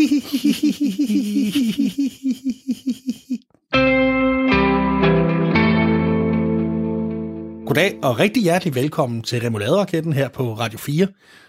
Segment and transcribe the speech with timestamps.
[7.66, 11.06] Goddag og rigtig hjertelig velkommen til Remoulade-raketten her på Radio 4.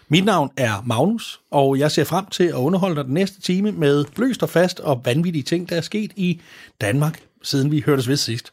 [0.08, 3.72] Mit navn er Magnus, og jeg ser frem til at underholde dig den næste time
[3.72, 6.40] med løst og fast og vanvittige ting, der er sket i
[6.80, 8.52] Danmark, siden vi hørtes ved sidst.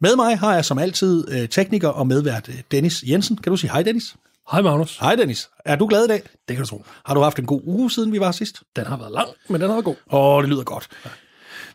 [0.00, 3.36] Med mig har jeg som altid øh, tekniker og medvært øh, Dennis Jensen.
[3.36, 4.16] Kan du sige hej, Dennis?
[4.50, 4.98] Hej, Magnus.
[4.98, 5.48] Hej, Dennis.
[5.64, 6.22] Er du glad i dag?
[6.48, 6.84] Det kan du tro.
[7.04, 8.62] Har du haft en god uge, siden vi var sidst?
[8.76, 9.96] Den har været lang, men den har været god.
[10.12, 10.88] Åh, det lyder godt.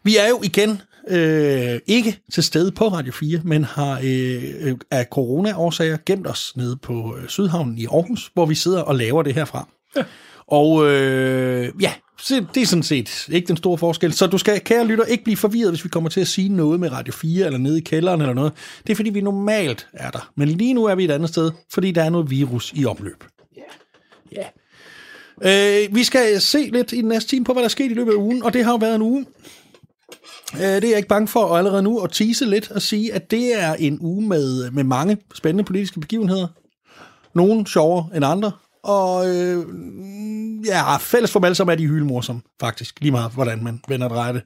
[0.04, 5.06] Vi er jo igen øh, ikke til stede på Radio 4, men har øh, af
[5.12, 9.34] corona-årsager gemt os nede på øh, Sydhavnen i Aarhus, hvor vi sidder og laver det
[9.34, 9.68] herfra.
[9.96, 10.04] Ja.
[10.48, 11.94] Og øh, ja,
[12.30, 14.14] det er sådan set ikke den store forskel.
[14.14, 16.80] Så du skal, kære lytter, ikke blive forvirret, hvis vi kommer til at sige noget
[16.80, 18.54] med Radio 4 eller nede i kælderen eller noget.
[18.88, 20.32] Det er fordi, vi normalt er der.
[20.36, 23.24] Men lige nu er vi et andet sted, fordi der er noget virus i omløb.
[23.58, 23.62] Ja.
[24.32, 24.46] Ja.
[25.42, 27.94] Øh, vi skal se lidt i den næste time på, hvad der er sket i
[27.94, 29.26] løbet af ugen, og det har jo været en uge.
[30.56, 33.32] Øh, det er jeg ikke bange for allerede nu at tease lidt og sige, at
[33.32, 36.48] det er en uge med, med mange spændende politiske begivenheder.
[37.34, 38.52] Nogle sjovere end andre,
[38.84, 39.66] og øh,
[40.66, 44.08] ja, fælles for dem alle sammen er de hyldemorsomme, faktisk, lige meget hvordan man vender
[44.10, 44.42] og drejer det.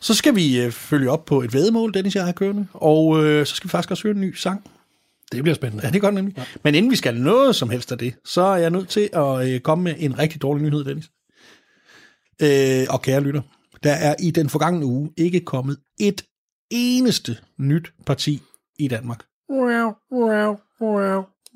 [0.00, 3.46] Så skal vi øh, følge op på et vedmål, Dennis jeg har kørende, og øh,
[3.46, 4.64] så skal vi faktisk også høre en ny sang.
[5.32, 5.84] Det bliver spændende.
[5.84, 6.36] Ja, det er godt nemlig.
[6.36, 6.44] Ja.
[6.62, 9.48] Men inden vi skal noget som helst af det, så er jeg nødt til at
[9.48, 11.10] øh, komme med en rigtig dårlig nyhed, Dennis.
[12.42, 13.40] Øh, og kære lytter,
[13.84, 16.24] der er i den forgangne uge ikke kommet et
[16.70, 18.42] eneste nyt parti
[18.78, 19.24] i Danmark.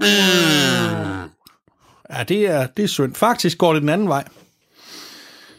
[2.11, 3.15] Ja, det er, det er synd.
[3.15, 4.29] Faktisk går det den anden vej.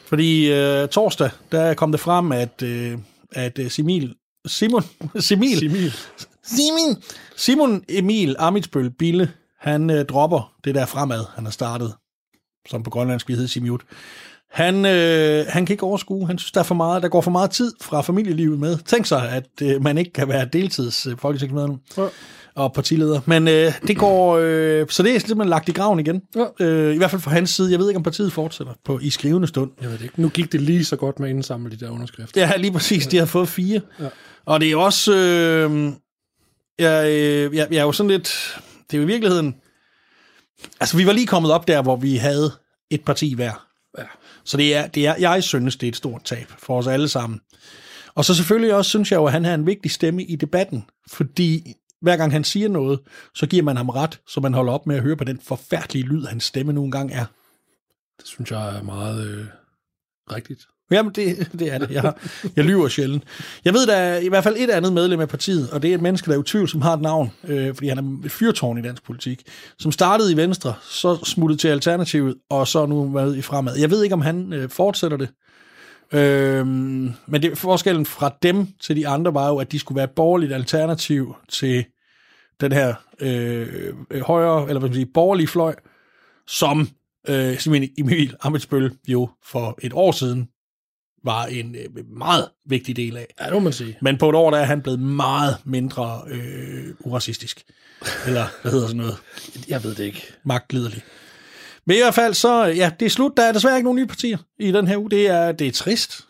[0.05, 2.97] Fordi øh, torsdag, der kom det frem, at, øh,
[3.31, 4.15] at øh, Simil,
[4.47, 4.83] Simon,
[5.19, 5.93] Simil, Simil.
[6.43, 7.03] Simon,
[7.35, 11.93] Simon Emil Amitsbøl Bille, han øh, dropper det der fremad, han har startet,
[12.67, 13.81] som på grønlandsk vi hedder Simiut.
[14.51, 17.31] Han, øh, han kan ikke overskue, han synes, der, er for meget, der går for
[17.31, 18.77] meget tid fra familielivet med.
[18.85, 22.05] Tænk sig, at øh, man ikke kan være deltids øh, folketingsmedlem Ja.
[22.55, 23.21] og partileder.
[23.25, 26.21] Men øh, det går, øh, så det er simpelthen lagt i graven igen.
[26.35, 26.65] Ja.
[26.65, 27.71] Øh, I hvert fald fra hans side.
[27.71, 29.71] Jeg ved ikke, om partiet fortsætter på, i skrivende stund.
[29.81, 30.21] Jeg ved det ikke.
[30.21, 32.41] Nu gik det lige så godt med at indsamle de der underskrifter.
[32.41, 33.07] Ja, lige præcis.
[33.07, 33.81] De har fået fire.
[33.99, 34.07] Ja.
[34.45, 35.15] Og det er også...
[35.15, 35.91] Øh,
[36.79, 38.57] jeg, øh, jeg, jeg er jo sådan lidt...
[38.91, 39.55] Det er jo i virkeligheden...
[40.79, 42.51] Altså, vi var lige kommet op der, hvor vi havde
[42.91, 43.65] et parti hver.
[44.49, 47.07] Så det er, det er, jeg synes, det er et stort tab for os alle
[47.07, 47.41] sammen.
[48.15, 50.85] Og så selvfølgelig også synes jeg jo, at han har en vigtig stemme i debatten,
[51.07, 52.99] fordi hver gang han siger noget,
[53.35, 56.05] så giver man ham ret, så man holder op med at høre på den forfærdelige
[56.05, 57.25] lyd, hans stemme nogle gange er.
[58.17, 59.45] Det synes jeg er meget øh,
[60.31, 60.67] rigtigt.
[60.91, 61.91] Jamen, det, det er det.
[61.91, 62.13] Jeg,
[62.55, 63.23] jeg lyver sjældent.
[63.65, 65.95] Jeg ved, der er i hvert fald et andet medlem af partiet, og det er
[65.95, 68.77] et menneske, der er utvivl, som har et navn, øh, fordi han er et fyrtårn
[68.77, 69.41] i dansk politik,
[69.79, 73.77] som startede i Venstre, så smuttede til Alternativet, og så nu med i fremad.
[73.77, 75.29] Jeg ved ikke, om han øh, fortsætter det.
[76.13, 80.05] Øh, men det, forskellen fra dem til de andre var jo, at de skulle være
[80.05, 81.85] et borgerligt alternativ til
[82.61, 85.75] den her øh, højre, eller hvad man sige, borgerlige fløj,
[86.47, 86.89] som
[87.29, 90.47] øh, Simon Emil Amitsbøl jo for et år siden
[91.23, 93.27] var en øh, meget vigtig del af.
[93.39, 93.97] Ja, det må man sige.
[94.01, 97.63] Men på et år der er han blevet meget mindre øh, uracistisk.
[98.27, 99.17] Eller hvad hedder sådan noget?
[99.67, 100.23] Jeg ved det ikke.
[100.43, 101.01] Magtliderlig.
[101.85, 103.37] Men i hvert fald så, ja, det er slut.
[103.37, 105.09] Der er desværre ikke nogen nye partier i den her uge.
[105.09, 106.27] Det er, det er trist.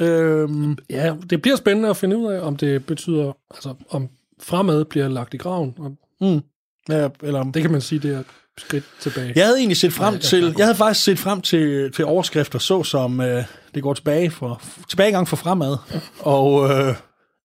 [0.00, 4.08] Øhm, Ja, det bliver spændende at finde ud af, om det betyder, altså om
[4.40, 5.74] fremad bliver lagt i graven.
[5.78, 6.40] Og mm,
[6.88, 8.22] ja, eller, det kan man sige, det er
[8.58, 9.32] skridt tilbage.
[9.36, 12.58] Jeg havde egentlig set frem er til, jeg havde faktisk set frem til, til overskrifter,
[12.58, 13.44] så som øh,
[13.74, 15.76] det går tilbage for, tilbagegang for fremad,
[16.18, 16.94] og, øh,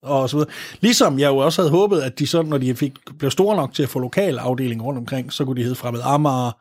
[0.04, 0.52] og så videre.
[0.80, 3.74] Ligesom jeg jo også havde håbet, at de sådan, når de fik, blev store nok
[3.74, 6.52] til at få lokal afdeling rundt omkring, så kunne de hedde Fremad Amager,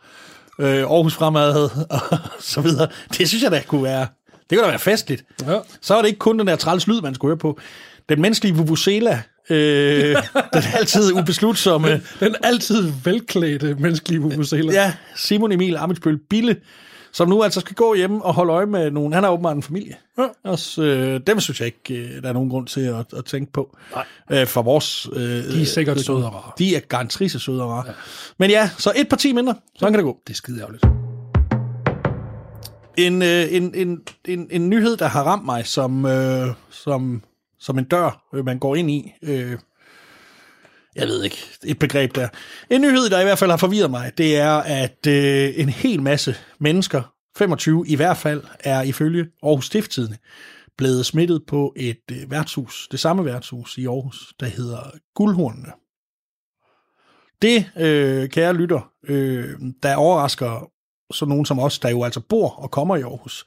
[0.60, 2.88] øh, Aarhus Fremad, og så videre.
[3.18, 4.06] Det synes jeg da kunne være,
[4.50, 5.24] det kunne da være festligt.
[5.46, 5.58] Ja.
[5.80, 7.58] Så er det ikke kun den der træls lyd, man skulle høre på.
[8.08, 10.16] Den menneskelige vuvuzela, øh,
[10.54, 14.72] den altid ubeslutsomme, Den altid velklædte menneskelige vuvuzela.
[14.72, 16.56] Ja, Simon Emil Amitsbøl Bille,
[17.12, 19.12] som nu altså skal gå hjem og holde øje med nogen.
[19.12, 19.94] Han har åbenbart en familie.
[20.18, 20.26] Ja.
[20.44, 23.52] Også, øh, dem synes jeg ikke, øh, der er nogen grund til at, at tænke
[23.52, 23.76] på.
[23.94, 24.04] Nej.
[24.40, 25.08] Øh, for vores...
[25.12, 26.52] Øh, De er sikkert søde og rare.
[26.58, 27.84] De er garantrise søde og rare.
[27.86, 27.92] Ja.
[28.38, 29.54] Men ja, så et parti mindre.
[29.78, 30.18] Sådan kan det gå.
[30.26, 30.84] Det er skide ærgerligt.
[32.98, 37.22] En, øh, en, en, en, en nyhed, der har ramt mig som, øh, som,
[37.64, 39.12] som en dør, øh, man går ind i.
[39.22, 39.58] Øh,
[40.96, 42.28] jeg ved ikke, et begreb der.
[42.70, 46.02] En nyhed, der i hvert fald har forvirret mig, det er, at øh, en hel
[46.02, 47.02] masse mennesker,
[47.38, 50.18] 25 i hvert fald, er ifølge Aarhus Stifttidene
[50.78, 54.80] blevet smittet på et øh, værtshus, det samme værtshus i Aarhus, der hedder
[55.14, 55.72] Guldhornene.
[57.42, 59.50] Det, øh, kære lytter, øh,
[59.82, 60.70] der overrasker
[61.12, 63.44] så nogen som os, der jo altså bor og kommer i Aarhus,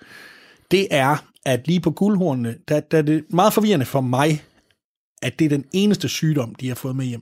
[0.71, 1.17] det er,
[1.47, 4.43] at lige på guldhornene, der, der er det meget forvirrende for mig,
[5.21, 7.21] at det er den eneste sygdom, de har fået med hjem.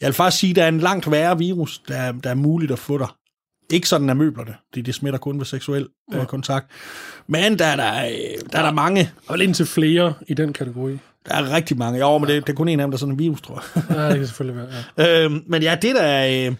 [0.00, 2.34] Jeg vil faktisk sige, at der er en langt værre virus, der, er- der er
[2.34, 3.16] muligt at få der.
[3.72, 6.66] Ikke sådan af møblerne, det, det smitter kun ved seksuel øh, kontakt.
[7.26, 10.98] Men der er der, øh, der, er der mange, Og indtil flere i den kategori.
[11.28, 11.98] der er rigtig mange.
[12.00, 13.62] Jo, men det, det er kun en af dem, der er sådan en virus, tror
[13.76, 13.84] jeg.
[13.96, 14.68] Ja, det kan selvfølgelig være.
[14.98, 15.22] Ja.
[15.24, 16.54] Øhm, men ja, det der er, øh,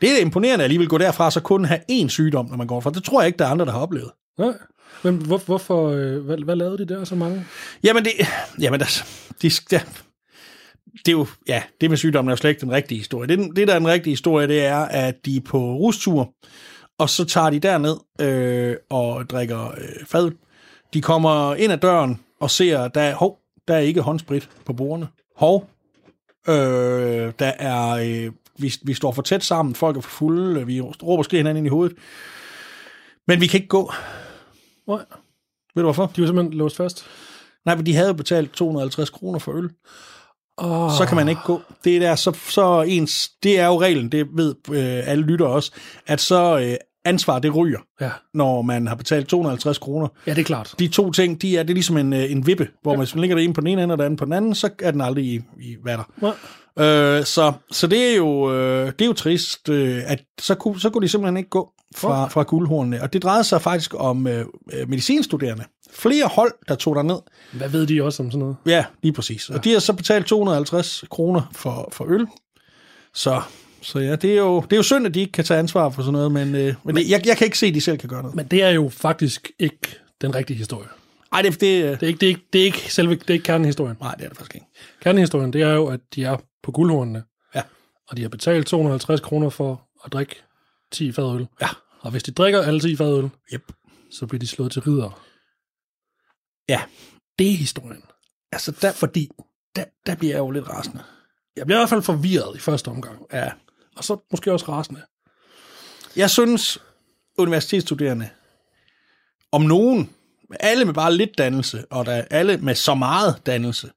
[0.00, 2.80] det er imponerende at alligevel gå derfra, så kun have én sygdom, når man går
[2.80, 2.90] fra.
[2.90, 4.10] Det tror jeg ikke, der er andre, der har oplevet.
[4.38, 4.52] Nej.
[5.02, 7.46] Men hvor, hvorfor, øh, hvad, hvad lavede de der så mange?
[7.82, 8.12] Jamen, det,
[8.60, 9.04] jamen der,
[9.42, 10.02] de, det,
[11.06, 13.28] det er jo, ja, det med sygdommen er jo slet ikke den rigtige historie.
[13.28, 16.32] Det, det der er den rigtige historie, det er, at de er på rustur,
[16.98, 20.30] og så tager de derned øh, og drikker øh, fad.
[20.94, 23.38] De kommer ind ad døren og ser, der, hov,
[23.68, 25.08] der er ikke håndsprit på bordene.
[25.36, 25.70] Hov,
[26.48, 30.80] øh, der er, øh, vi, vi står for tæt sammen, folk er for fulde, vi
[30.80, 31.96] råber og skriger hinanden ind i hovedet.
[33.28, 33.92] Men vi kan ikke gå.
[34.88, 34.98] Nej.
[35.74, 36.12] Ved du hvorfor?
[36.16, 37.04] De var simpelthen låst fast.
[37.64, 39.70] Nej, men de havde betalt 250 kroner for øl.
[40.58, 40.90] Oh.
[40.98, 41.62] så kan man ikke gå.
[41.84, 45.72] Det er, så, så ens, det er jo reglen, det ved øh, alle lytter også,
[46.06, 48.10] at så øh, ansvar, det ryger, Ja.
[48.34, 50.08] når man har betalt 250 kroner.
[50.26, 50.74] ja, det er klart.
[50.78, 52.98] De to ting, de er, det er ligesom en, øh, en vippe, hvor ja.
[52.98, 54.54] hvis man ligger det ene på den ene ende og den anden på den anden,
[54.54, 56.04] så er den aldrig i, i vatter.
[56.16, 56.32] Nej.
[56.78, 60.80] Øh, så, så det er jo, øh, det er jo trist, øh, at så kunne,
[60.80, 63.02] så kunne de simpelthen ikke gå fra, fra guldhornene.
[63.02, 65.64] Og det drejede sig faktisk om øh, øh, medicinstuderende.
[65.90, 67.18] Flere hold, der tog der ned.
[67.52, 68.56] Hvad ved de også om sådan noget?
[68.66, 69.50] Ja, lige præcis.
[69.50, 72.26] Og de har så betalt 250 kroner for, for øl.
[73.14, 73.40] Så,
[73.82, 75.90] så ja, det er, jo, det er jo synd, at de ikke kan tage ansvar
[75.90, 78.08] for sådan noget, men, øh, men jeg, jeg kan ikke se, at de selv kan
[78.08, 78.36] gøre noget.
[78.36, 79.78] Men det er jo faktisk ikke
[80.20, 80.88] den rigtige historie.
[81.32, 83.30] Nej, det, det, øh, Det er ikke, det er ikke, det er ikke selve, det
[83.30, 83.96] er ikke kernehistorien.
[84.00, 84.66] nej, det er det faktisk ikke.
[85.02, 87.24] Kernehistorien, det er jo, at de er på guldhornene,
[87.54, 87.62] Ja.
[88.08, 90.42] og de har betalt 250 kroner for at drikke
[90.92, 91.46] 10 fadøl.
[91.60, 91.68] Ja.
[92.00, 93.72] Og hvis de drikker alle 10 fadøl, Yep.
[94.10, 95.22] så bliver de slået til ridder.
[96.68, 96.82] Ja,
[97.38, 98.02] Det er historien.
[98.52, 99.28] altså der, fordi,
[99.76, 101.02] der, der bliver jeg jo lidt rasende.
[101.56, 103.52] Jeg bliver i hvert fald forvirret i første omgang, Ja.
[103.96, 105.02] og så måske også rasende.
[106.16, 106.78] Jeg synes,
[107.38, 108.28] universitetsstuderende,
[109.52, 110.10] om nogen,
[110.60, 113.90] alle med bare lidt dannelse, og der alle med så meget dannelse,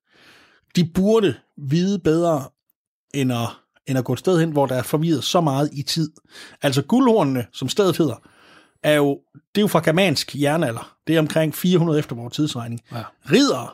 [0.76, 2.50] de burde vide bedre,
[3.14, 3.48] end at,
[3.88, 6.12] end at gå et sted hen, hvor der er forvirret så meget i tid.
[6.62, 8.16] Altså guldhornene, som stedet hedder,
[8.84, 10.96] er jo, det er jo fra germansk jernalder.
[11.08, 12.82] Det er omkring 400 efter vores tidsregning.
[12.92, 13.04] Ja.
[13.32, 13.68] Riddere,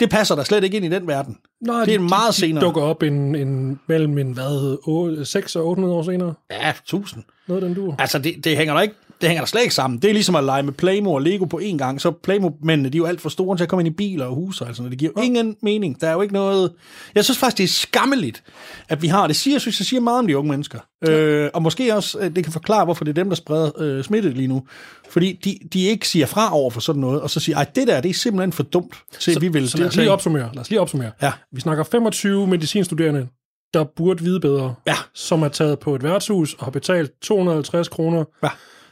[0.00, 1.38] det passer der slet ikke ind i den verden.
[1.60, 2.60] Nej, Det er meget de, senere.
[2.60, 6.34] De dukker op en, en, mellem en, hvad, 8, 6 og 800 år senere.
[6.50, 7.24] Ja, 1000.
[7.48, 7.94] Noget den du.
[7.98, 9.98] Altså, det, det hænger der ikke det hænger der slet ikke sammen.
[10.02, 12.00] Det er ligesom at lege med Playmo og Lego på én gang.
[12.00, 14.34] Så Playmo-mændene, de er jo alt for store til at komme ind i biler og
[14.34, 14.90] huse og sådan noget.
[14.90, 16.00] Det giver jo ingen mening.
[16.00, 16.72] Der er jo ikke noget...
[17.14, 18.42] Jeg synes faktisk, det er skammeligt,
[18.88, 19.36] at vi har det.
[19.36, 20.78] Siger, jeg synes, jeg siger meget om de unge mennesker.
[21.08, 24.30] Øh, og måske også, det kan forklare, hvorfor det er dem, der spreder øh, smitte
[24.30, 24.62] lige nu.
[25.10, 27.86] Fordi de, de ikke siger fra over for sådan noget, og så siger, ej, det
[27.88, 30.50] der, det er simpelthen for dumt til, at vi vil Så lad os lige opsummere.
[30.54, 31.10] Lad os lige opsummere.
[31.22, 31.32] Ja.
[31.52, 33.28] Vi snakker 25 medicinstuderende,
[33.74, 34.96] der burde vide bedre, Ja.
[35.14, 38.48] som er taget på et værtshus og har betalt 250 kroner Ja.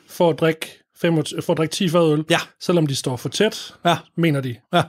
[0.09, 2.39] For at drikke, 25, for at drikke 10 fadøl, Ja.
[2.61, 3.99] selvom de står for tæt, Ja.
[4.17, 4.57] mener de.
[4.73, 4.83] Ja.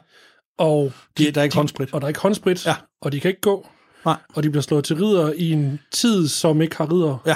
[0.57, 1.93] Og, De, der er ikke håndsprit.
[1.93, 2.75] og der er ikke håndsprit, Ja.
[3.01, 3.67] og de kan ikke gå,
[4.05, 4.17] Nej.
[4.35, 7.17] og de bliver slået til ridder i en tid, som ikke har ridder.
[7.25, 7.35] Ja.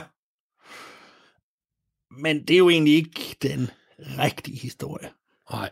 [2.21, 3.69] Men det er jo egentlig ikke den
[4.19, 5.09] rigtige historie.
[5.51, 5.69] Nej.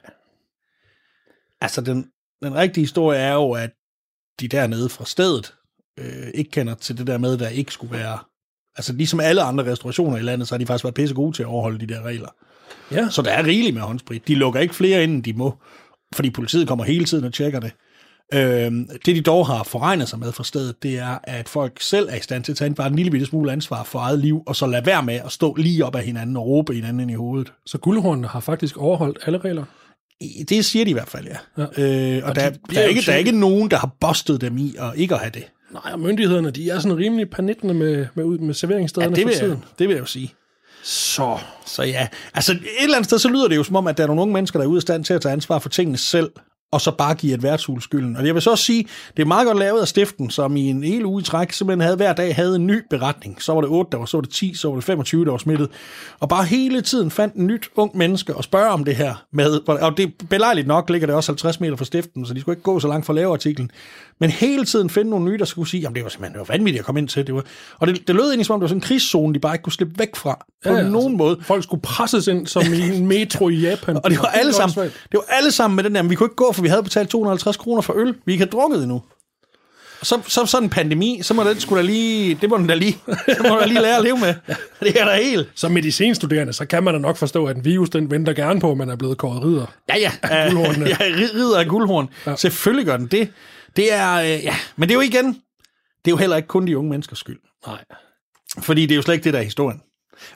[1.62, 2.12] Altså, den,
[2.44, 3.70] den rigtige historie er jo, at
[4.40, 5.54] de dernede fra stedet
[6.00, 8.20] øh, ikke kender til det der med, der ikke skulle være...
[8.78, 11.44] Altså, ligesom alle andre restaurationer i landet, så har de faktisk været pisse gode til
[11.44, 12.30] at overholde de der regler.
[12.92, 13.10] Ja.
[13.10, 14.28] Så der er rigeligt med håndsprit.
[14.28, 15.54] De lukker ikke flere ind, end de må,
[16.16, 17.72] fordi politiet kommer hele tiden og tjekker det.
[18.34, 18.72] Øh,
[19.06, 22.16] det, de dog har forregnet sig med fra stedet, det er, at folk selv er
[22.16, 24.44] i stand til at tage en bare en lille bitte smule ansvar for eget liv,
[24.48, 27.12] og så lade være med at stå lige op af hinanden og råbe hinanden ind
[27.12, 27.54] i hovedet.
[27.66, 29.64] Så guldhornene har faktisk overholdt alle regler.
[30.50, 31.64] Det siger de i hvert fald, ja.
[31.78, 32.18] Ja.
[32.18, 33.96] Øh, og, Og og der, de der, er ikke, der er ikke nogen, der har
[34.02, 35.44] bustet dem i at ikke at have det.
[35.72, 39.28] Nej, og myndighederne, de er sådan rimelig panikkende med, med, med Ja, serveringsstederne det, for
[39.28, 39.64] vil jeg, tiden.
[39.80, 40.34] det vil jeg jo sige.
[40.84, 41.38] Så.
[41.66, 44.04] Så ja, altså et eller andet sted, så lyder det jo som om, at der
[44.04, 45.98] er nogle unge mennesker, der er ude af stand til at tage ansvar for tingene
[45.98, 46.30] selv,
[46.72, 48.16] og så bare give et værtshus skylden.
[48.16, 50.62] Og jeg vil så også sige, det er meget godt lavet af stiften, som i
[50.62, 53.42] en hel uge i træk simpelthen havde hver dag havde en ny beretning.
[53.42, 55.32] Så var det 8, der var, så var det 10, så var det 25, der
[55.32, 55.70] var smittet.
[56.20, 59.26] Og bare hele tiden fandt en nyt ung menneske og spørge om det her.
[59.34, 62.54] Med, og det belejligt nok ligger det også 50 meter fra stiften, så de skulle
[62.54, 63.72] ikke gå så langt for at lave artiklen.
[64.20, 66.54] Men hele tiden finde nogle nye, der skulle sige, at det var simpelthen det var
[66.54, 67.28] vanvittigt at komme ind til.
[67.28, 67.44] Det var,
[67.80, 69.64] og det, det lød egentlig som om, det var sådan en krigszone, de bare ikke
[69.64, 70.46] kunne slippe væk fra.
[70.66, 71.38] På ja, nogen altså, måde.
[71.42, 73.96] Folk skulle presses ind som i en metro i Japan.
[74.04, 76.26] og det var, alle sammen, det var alle sammen med den der, men vi kunne
[76.26, 78.16] ikke gå, for vi havde betalt 250 kroner for øl.
[78.26, 79.02] Vi ikke havde drukket endnu.
[80.04, 82.74] Så, så sådan en pandemi, så må den skulle da lige, det må den da
[82.74, 82.98] lige,
[83.38, 84.34] så må den lige lære at leve med.
[84.80, 85.50] Det er da helt.
[85.56, 88.72] Som medicinstuderende, så kan man da nok forstå, at en virus, den venter gerne på,
[88.72, 89.66] at man er blevet kåret ridder.
[89.90, 90.12] Ja, ja.
[90.22, 90.96] Af ja,
[91.36, 92.10] ridder af guldhorn.
[92.26, 92.36] Ja.
[92.36, 93.30] Selvfølgelig gør den det.
[93.78, 95.26] Det er, øh, ja, men det er jo igen,
[96.06, 97.40] det er jo heller ikke kun de unge menneskers skyld.
[97.68, 97.86] Nej.
[98.60, 99.82] Fordi det er jo slet ikke det, der er historien.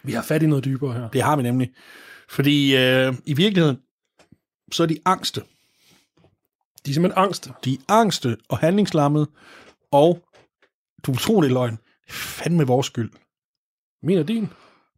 [0.03, 1.10] Vi har fat i noget dybere her.
[1.10, 1.71] Det har vi nemlig.
[2.29, 3.77] Fordi øh, i virkeligheden,
[4.71, 5.41] så er de angste.
[6.86, 7.53] De er simpelthen angste.
[7.65, 9.27] De er angste og handlingslammede,
[9.91, 10.24] og
[11.03, 11.77] du tror det er løgn.
[12.10, 13.12] Fandme vores skyld.
[14.03, 14.50] Min og din?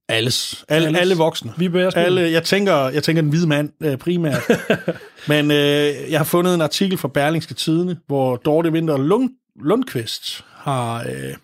[0.10, 0.66] Alles.
[0.70, 1.02] Alle, Alles.
[1.02, 1.54] alle voksne.
[1.58, 4.42] Vi alle, jeg, tænker, jeg tænker den hvide mand øh, primært.
[5.28, 9.30] Men øh, jeg har fundet en artikel fra Berlingske Tidene, hvor Dorte Winter Lund,
[9.64, 11.36] Lundqvist har, øh,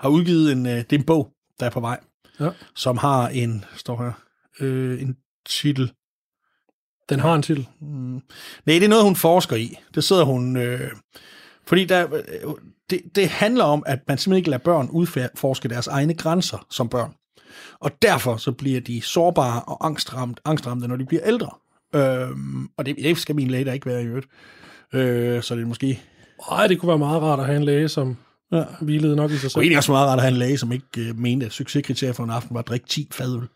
[0.00, 1.28] har udgivet en, øh, det er en bog,
[1.60, 2.00] der er på vej,
[2.40, 2.48] ja.
[2.76, 4.12] som har en, står her,
[4.60, 5.16] øh, en
[5.46, 5.92] titel.
[7.08, 7.68] Den har en titel?
[7.80, 8.22] Mm.
[8.66, 9.78] Nej, det er noget, hun forsker i.
[9.94, 10.56] Det sidder hun...
[10.56, 10.90] Øh,
[11.66, 12.22] fordi der, øh,
[12.90, 16.88] det, det handler om, at man simpelthen ikke lader børn udforske deres egne grænser som
[16.88, 17.14] børn.
[17.80, 21.50] Og derfor så bliver de sårbare og angstramt, angstramte, når de bliver ældre.
[21.94, 24.26] Øhm, og det, det skal min læge da ikke være i øvrigt.
[24.94, 26.00] Øh, så det er måske...
[26.50, 28.16] Nej, det kunne være meget rart at have en læge, som
[28.52, 28.64] ja.
[28.80, 29.64] hvilede nok i sig selv.
[29.64, 32.16] Det er også meget rart at have en læge, som ikke øh, mente, at succeskriteriet
[32.16, 33.48] for en aften var at drikke 10 fadøl.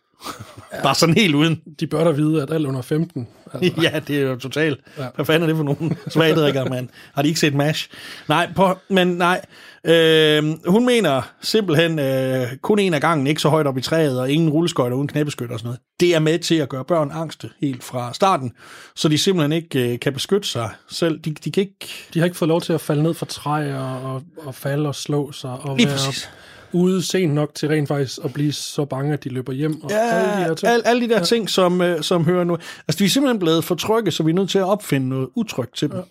[0.73, 0.83] Ja.
[0.87, 1.63] Bare sådan helt uden.
[1.81, 3.29] De bør da vide, at alt under 15.
[3.55, 3.73] Altså.
[3.83, 4.81] ja, det er jo totalt.
[4.99, 5.07] Ja.
[5.15, 6.89] Hvad fanden er det for nogen svagdrikker, mand?
[7.15, 7.89] Har de ikke set MASH?
[8.29, 9.41] Nej, på, men nej.
[9.85, 14.21] Øh, hun mener simpelthen øh, kun en af gangen, ikke så højt op i træet,
[14.21, 15.81] og ingen rulleskøjter uden knæbeskytter og sådan noget.
[16.01, 18.53] Det er med til at gøre børn angste helt fra starten,
[18.97, 21.19] så de simpelthen ikke øh, kan beskytte sig selv.
[21.19, 21.89] De, de, kan ikke...
[22.15, 24.95] de har ikke fået lov til at falde ned fra træer og, og falde og
[24.95, 25.51] slå sig.
[25.51, 26.31] Og Lige være præcis
[26.73, 29.83] ude sent nok til rent faktisk at blive så bange, at de løber hjem.
[29.83, 30.73] Og ja, alle de, her ting.
[30.73, 31.25] Alle, alle de der ja.
[31.25, 32.59] ting, som, uh, som hører nu.
[32.89, 35.29] Altså, de er simpelthen blevet for trygge, så vi er nødt til at opfinde noget
[35.37, 35.97] utrygt til dem.
[35.97, 36.03] Ja.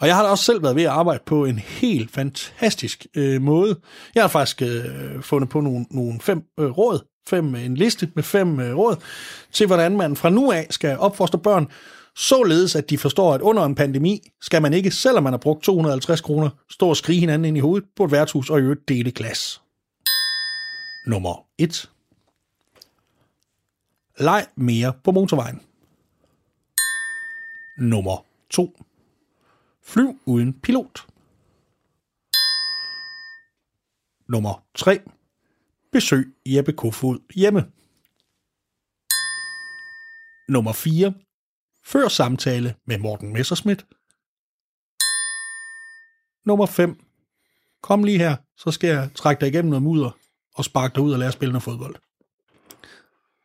[0.00, 3.42] Og jeg har da også selv været ved at arbejde på en helt fantastisk uh,
[3.42, 3.76] måde.
[4.14, 8.22] Jeg har faktisk uh, fundet på nogle, nogle fem uh, råd, fem, en liste med
[8.22, 8.96] fem uh, råd,
[9.52, 11.68] til hvordan man fra nu af skal opfostre børn,
[12.16, 15.62] således at de forstår, at under en pandemi skal man ikke, selvom man har brugt
[15.62, 18.88] 250 kroner, stå og skrige hinanden ind i hovedet på et værtshus og i øvrigt
[18.88, 19.61] dele glas
[21.06, 21.90] nummer 1.
[24.18, 25.60] Leg mere på motorvejen.
[27.78, 28.82] Nummer 2.
[29.82, 31.06] Flyv uden pilot.
[34.28, 35.00] Nummer 3.
[35.92, 37.72] Besøg Jeppe Kofod hjemme.
[40.48, 41.14] Nummer 4.
[41.84, 43.86] Før samtale med Morten Messerschmidt.
[46.44, 47.04] Nummer 5.
[47.80, 50.21] Kom lige her, så skal jeg trække dig igennem noget mudder
[50.54, 51.94] og sparke dig ud og lære at spille noget fodbold.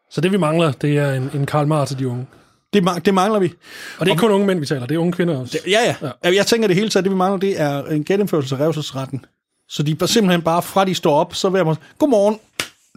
[0.10, 2.28] Så det vi mangler, det er en, en Karl Marr til de unge.
[2.74, 3.54] Det, det mangler vi.
[4.00, 5.60] Og det er ikke kun unge mænd, vi taler, det er unge kvinder også.
[5.66, 6.36] Det, ja, ja, ja.
[6.36, 9.26] Jeg tænker det hele taget, det vi mangler, det er en genindførelse af revselsretten.
[9.70, 12.40] Så de simpelthen bare, fra de står op, så vil jeg godmorgen,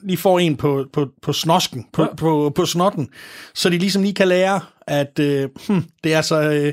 [0.08, 2.08] de får en på, på, på snosken, på, ja.
[2.08, 3.08] på, på, på snotten,
[3.54, 6.72] så de ligesom lige kan lære, at øh, hmm, det er altså, øh,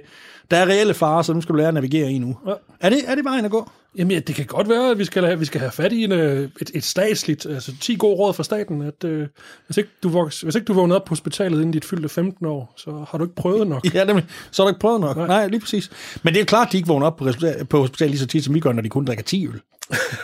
[0.51, 2.37] der er reelle farer, så nu skal du lære at navigere i nu.
[2.47, 2.53] Ja.
[2.79, 3.69] Er, det, er det vejen at gå?
[3.95, 6.03] Jamen, ja, det kan godt være, at vi skal have, vi skal have fat i
[6.03, 9.27] en, øh, et, et statsligt, altså 10 gode råd fra staten, at øh,
[9.65, 12.45] hvis, ikke du voks, hvis ikke du vågnede op på hospitalet inden dit fyldte 15
[12.45, 13.93] år, så har du ikke prøvet nok.
[13.93, 14.25] ja, nemlig.
[14.51, 15.17] så har du ikke prøvet nok.
[15.17, 15.27] Nej.
[15.27, 15.91] Nej, lige præcis.
[16.23, 17.27] Men det er klart, at de ikke vågner op på,
[17.69, 19.51] på hospitalet lige så tit, som vi gør, når de kun drikker 10 øl.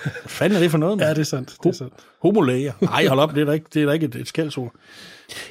[0.04, 0.98] Hvad fanden er det for noget?
[0.98, 1.08] Man?
[1.08, 1.56] Ja, det er sandt.
[1.64, 1.94] Det er sandt.
[2.22, 2.74] Homolæger.
[2.82, 4.74] Nej, hold op, det er da ikke, det er da ikke et, et skældsord.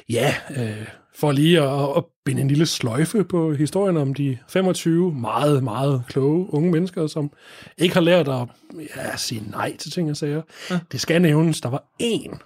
[0.09, 5.13] Ja, øh, for lige at, at binde en lille sløjfe på historien om de 25
[5.13, 7.31] meget, meget kloge unge mennesker, som
[7.77, 8.47] ikke har lært at
[8.95, 10.41] ja, sige nej til ting og sager.
[10.69, 10.79] Ja.
[10.91, 12.37] Det skal nævnes, der var én,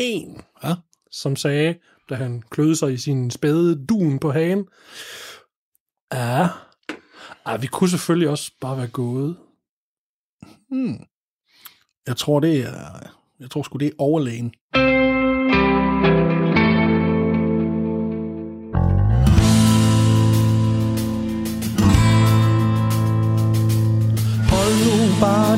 [0.00, 0.74] én, ja.
[1.10, 1.74] som sagde,
[2.10, 4.66] da han kløede sig i sin spæde dun på hagen,
[6.12, 6.48] ja,
[7.46, 9.36] ja, vi kunne selvfølgelig også bare være gået.
[10.68, 10.98] Hmm.
[12.06, 14.54] Jeg tror, det er, jeg tror sgu, det er overlægen.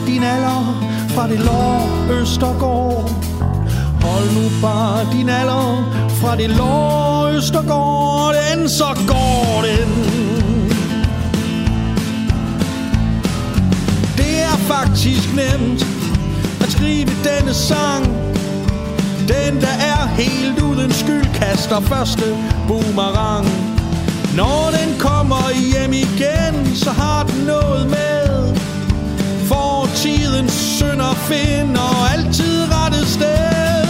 [0.07, 0.63] din alder
[1.09, 3.11] fra det lår Østergård.
[4.03, 9.91] Hold nu bare din alder fra det lår Østergård, den så går den.
[14.17, 15.87] Det er faktisk nemt
[16.61, 18.05] at skrive denne sang.
[19.29, 22.37] Den, der er helt uden skyld, kaster første
[22.69, 23.47] boomerang.
[24.37, 28.25] Når den kommer hjem igen, så har den noget med
[30.05, 33.87] for tidens synder finder altid rette sted.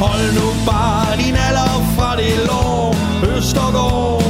[0.00, 2.96] Hold nu bare din alder fra det lår,
[3.36, 4.22] Østergaard.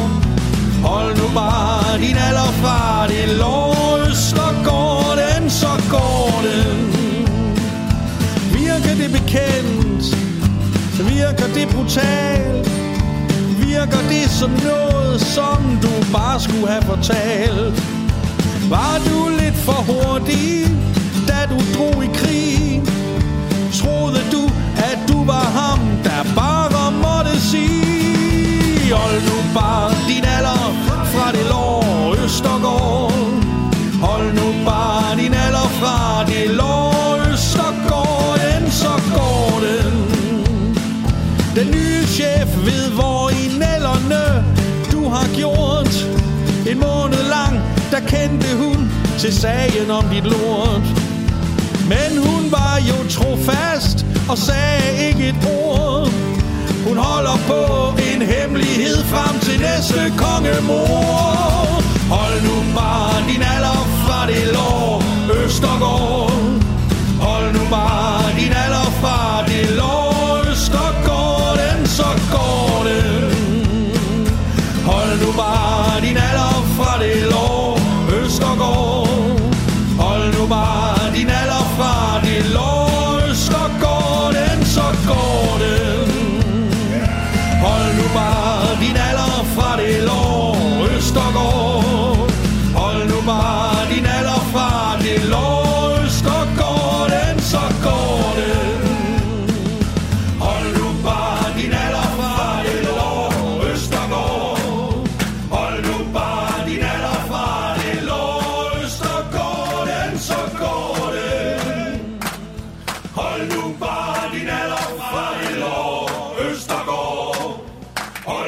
[0.85, 5.17] Hold nu bare din alder fra det lår, Østergaard.
[5.23, 6.79] Den, så går den.
[8.53, 10.05] Virker det bekendt?
[11.11, 12.71] Virker det brutalt?
[13.67, 17.83] Virker det som noget, som du bare skulle have fortalt?
[18.71, 20.67] Var du lidt for hurtig,
[21.49, 22.83] da du drog i krig?
[23.73, 24.43] Troede du,
[24.77, 30.75] at du var ham, der bare måtte sige Hold nu bare din alder
[31.13, 33.13] fra det lår, Østergaard.
[34.01, 39.95] Hold nu bare din alder fra det lår, Østergaard End så går den
[41.57, 44.45] Den nye chef ved, hvor i nælderne
[44.93, 46.07] du har gjort.
[46.71, 47.61] En måned lang,
[47.91, 50.96] der kendte hun til sagen om dit lort
[52.77, 56.09] var jo trofast og sagde ikke et ord.
[56.87, 57.61] Hun holder på
[58.09, 61.67] en hemmelighed frem til næste kongemor.
[62.15, 65.03] Hold nu bare din alder fra det lår,
[65.39, 66.33] Østergaard.
[67.27, 69.19] Hold nu bare din alder fra
[69.49, 73.25] det lår, Østergaard Den så går den
[74.91, 76.57] Hold nu bare din alder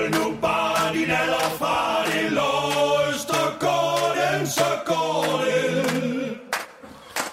[0.08, 6.38] Hold nu bare din alder fra det lår, Østergaard Den så går den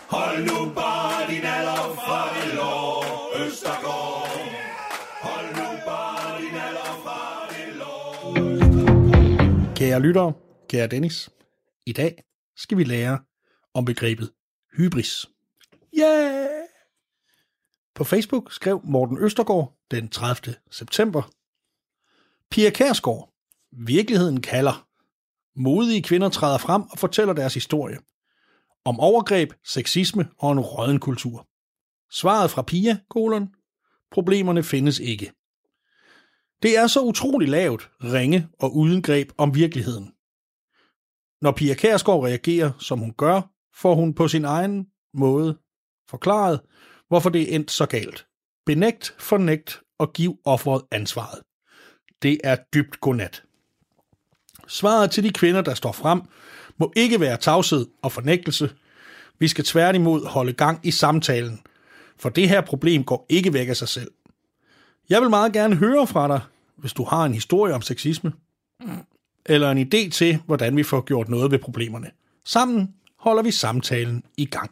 [0.09, 3.03] Hold nu bare din alder fra det lår,
[3.83, 4.27] går
[5.25, 7.19] Hold nu bare din alder fra
[7.53, 10.33] det lår, Kære lyttere,
[10.69, 11.29] kære Dennis,
[11.85, 12.23] i dag
[12.55, 13.19] skal vi lære
[13.73, 14.31] om begrebet
[14.77, 15.25] hybris.
[15.99, 16.47] Yeah!
[17.93, 20.55] På Facebook skrev Morten Østergaard den 30.
[20.71, 21.31] september.
[22.55, 23.33] Pia Kærsgaard.
[23.71, 24.87] Virkeligheden kalder.
[25.59, 27.97] Modige kvinder træder frem og fortæller deres historie.
[28.85, 31.47] Om overgreb, sexisme og en råden kultur.
[32.11, 33.49] Svaret fra Pia, kolon.
[34.11, 35.31] Problemerne findes ikke.
[36.63, 40.11] Det er så utroligt lavt, ringe og uden greb om virkeligheden.
[41.41, 43.41] Når Pia Kærsgaard reagerer, som hun gør,
[43.81, 45.57] får hun på sin egen måde
[46.09, 46.61] forklaret,
[47.07, 48.27] hvorfor det er endt så galt.
[48.65, 51.44] Benægt, fornægt og giv offeret ansvaret.
[52.25, 53.43] Det er dybt godnat.
[54.67, 56.21] Svaret til de kvinder, der står frem,
[56.77, 58.69] må ikke være tavshed og fornægtelse.
[59.39, 61.61] Vi skal tværtimod holde gang i samtalen,
[62.17, 64.11] for det her problem går ikke væk af sig selv.
[65.09, 66.41] Jeg vil meget gerne høre fra dig,
[66.75, 68.33] hvis du har en historie om sexisme,
[69.45, 72.11] eller en idé til, hvordan vi får gjort noget ved problemerne.
[72.45, 74.71] Sammen holder vi samtalen i gang.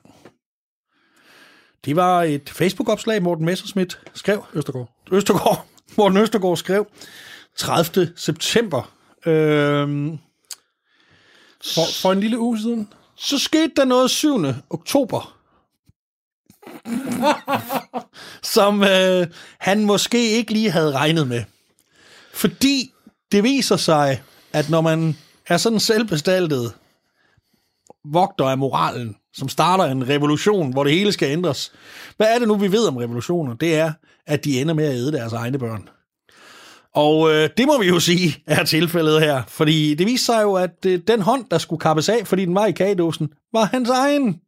[1.86, 4.46] Det var et Facebook-opslag, Morten Messerschmidt skrev.
[4.54, 4.90] Østergaard.
[5.12, 5.68] Østergaard.
[5.98, 6.88] Morten Østergaard skrev
[7.58, 8.14] 30.
[8.16, 8.92] september.
[9.26, 10.18] Øhm,
[11.64, 12.90] For, for en lille uge siden.
[13.18, 14.46] så skete der noget 7.
[14.70, 15.38] oktober,
[18.44, 19.28] som øh,
[19.60, 21.44] han måske ikke lige havde regnet med.
[22.34, 22.94] Fordi
[23.32, 24.22] det viser sig,
[24.54, 26.74] at når man er sådan selvbestaltet
[28.06, 31.72] vogter af moralen, som starter en revolution, hvor det hele skal ændres.
[32.18, 33.54] Hvad er det nu, vi ved om revolutioner?
[33.54, 33.94] Det er,
[34.28, 35.90] at de ender med at æde deres egne børn.
[36.96, 40.54] Og øh, det må vi jo sige er tilfældet her, fordi det viste sig jo,
[40.54, 43.90] at øh, den hånd, der skulle kappes af, fordi den var i kagedåsen, var hans
[43.90, 44.40] egen.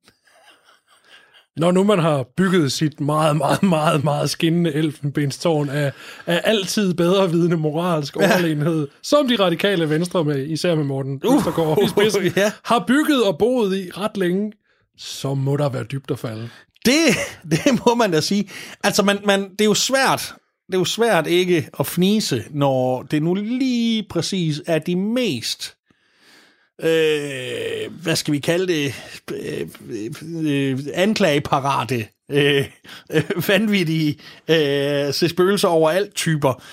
[1.58, 5.92] Når nu man har bygget sit meget, meget, meget, meget skinnende elfenbenstårn af,
[6.26, 11.36] af altid bedre vidende moralsk overlegenhed, som de radikale venstre med, især med Morten Uh,
[11.36, 12.52] Østergaard i spidsen, ja.
[12.66, 14.52] har bygget og boet i ret længe,
[14.98, 16.50] så må der være dybt at falde.
[16.86, 16.94] Det,
[17.52, 18.50] det må man da sige.
[18.84, 20.36] Altså, man, man, det er jo svært,
[20.68, 25.76] det er jo svært ikke at fnise, når det nu lige præcis er de mest
[26.82, 28.94] øh, hvad skal vi kalde det,
[29.32, 29.68] øh,
[30.46, 32.66] øh, anklageparate, øh,
[33.12, 36.64] øh, vanvittige, øh, se spøgelser over alt typer,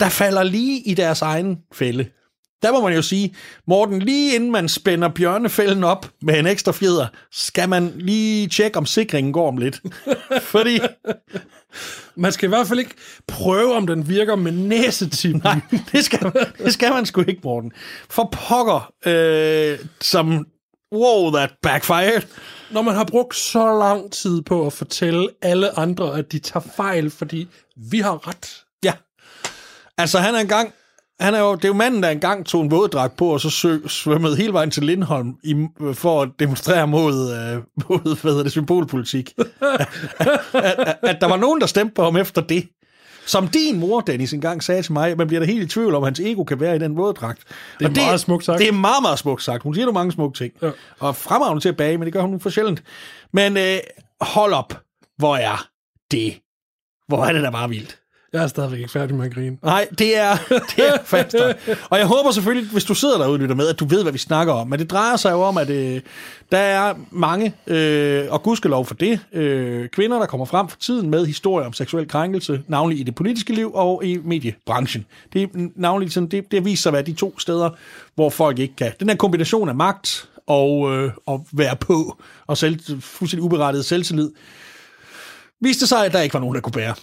[0.00, 2.06] der falder lige i deres egen fælde.
[2.62, 3.34] Der må man jo sige,
[3.66, 8.78] Morten, lige inden man spænder bjørnefælden op med en ekstra fjeder, skal man lige tjekke,
[8.78, 9.80] om sikringen går om lidt.
[10.52, 10.78] Fordi,
[12.16, 12.94] man skal i hvert fald ikke
[13.28, 15.40] prøve, om den virker med næsetippen.
[15.44, 15.60] nej,
[15.92, 17.72] det skal, det skal man sgu ikke, Morten.
[18.10, 20.46] For pokker, øh, som,
[20.92, 22.22] wow, that backfired.
[22.70, 26.66] Når man har brugt så lang tid på at fortælle alle andre, at de tager
[26.76, 28.64] fejl, fordi vi har ret.
[28.82, 28.92] Ja.
[29.98, 30.72] Altså, han er engang...
[31.20, 33.50] Han er jo, det er jo manden, der engang tog en våddragt på, og så
[33.50, 38.42] sø, svømmede hele vejen til Lindholm i, for at demonstrere mod, øh, mod hvad hedder
[38.42, 39.32] det, symbolpolitik.
[39.60, 39.88] at,
[40.54, 42.68] at, at, der var nogen, der stemte på ham efter det.
[43.26, 46.02] Som din mor, Dennis, engang sagde til mig, man bliver da helt i tvivl om,
[46.02, 47.40] hans ego kan være i den våddragt.
[47.78, 48.58] Det er Og meget smukt sagt.
[48.58, 49.62] Det er meget, meget smukt sagt.
[49.62, 50.52] Hun siger jo mange smukke ting.
[50.62, 50.70] Ja.
[50.98, 52.82] Og fremragende til at bage, men det gør hun for sjældent.
[53.32, 53.78] Men øh,
[54.20, 54.80] hold op,
[55.18, 55.66] hvor er
[56.10, 56.40] det?
[57.08, 57.98] Hvor er det da bare vildt.
[58.34, 59.56] Jeg er stadigvæk ikke færdig med at grine.
[59.62, 60.36] Nej, det er,
[60.76, 61.34] det er fast.
[61.90, 64.12] Og jeg håber selvfølgelig, hvis du sidder derude og lytter med, at du ved, hvad
[64.12, 64.68] vi snakker om.
[64.68, 66.00] Men det drejer sig jo om, at øh,
[66.52, 71.10] der er mange, øh, og gudskelov for det, øh, kvinder, der kommer frem for tiden
[71.10, 75.06] med historier om seksuel krænkelse, navnlig i det politiske liv og i mediebranchen.
[75.32, 77.70] Det er navnlig sådan, det, det viser sig at være de to steder,
[78.14, 78.92] hvor folk ikke kan.
[79.00, 82.16] Den her kombination af magt og, øh, og være på,
[82.46, 84.30] og selv, fuldstændig uberettiget selvtillid,
[85.60, 86.94] viste sig, at der ikke var nogen, der kunne bære.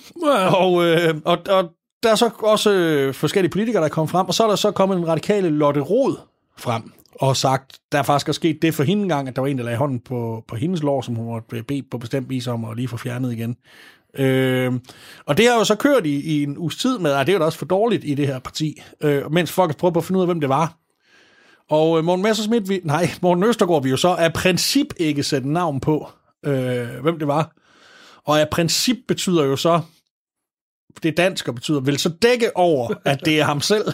[0.57, 1.69] Og, øh, og, og
[2.03, 4.55] der er så også øh, forskellige politikere, der er kommet frem, og så er der
[4.55, 6.15] så kommet en radikale Lotte Rod
[6.57, 9.57] frem og sagt, der faktisk er sket det for hende engang, at der var en,
[9.57, 12.65] der lagde hånden på, på hendes lår, som hun måtte bede på bestemt vis om
[12.65, 13.57] at lige få fjernet igen.
[14.17, 14.73] Øh,
[15.25, 17.35] og det har jo så kørt i, i en uges tid med, at det er
[17.35, 20.05] jo da også for dårligt i det her parti, øh, mens folk prøver på at
[20.05, 20.77] finde ud af, hvem det var.
[21.69, 25.49] Og øh, Morten Messersmith, vi, nej, Morten Østergaard, vi jo så af princip ikke sætte
[25.49, 26.09] navn på,
[26.45, 27.51] øh, hvem det var.
[28.25, 29.81] Og af princip betyder jo så,
[31.03, 33.86] det er dansk og betyder, vil så dække over, at det er ham selv.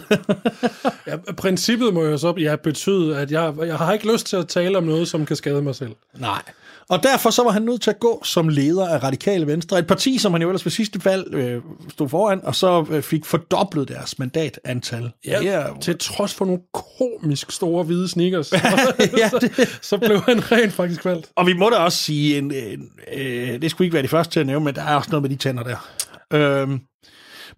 [1.06, 4.48] Ja, princippet må jo så ja, betyde, at jeg, jeg har ikke lyst til at
[4.48, 5.94] tale om noget, som kan skade mig selv.
[6.14, 6.42] Nej.
[6.90, 9.86] Og derfor så var han nødt til at gå som leder af Radikale Venstre, et
[9.86, 13.24] parti, som han jo ellers ved sidste valg øh, stod foran, og så øh, fik
[13.24, 15.10] fordoblet deres mandatantal.
[15.26, 18.52] Ja, er- til trods for nogle komisk store hvide sneakers,
[19.18, 19.48] ja, så,
[19.82, 21.30] så blev han rent faktisk valgt.
[21.36, 24.32] Og vi må da også sige, en, en, øh, det skulle ikke være de første
[24.32, 25.88] til at nævne, men der er også noget med de tænder der.
[26.32, 26.80] Øhm,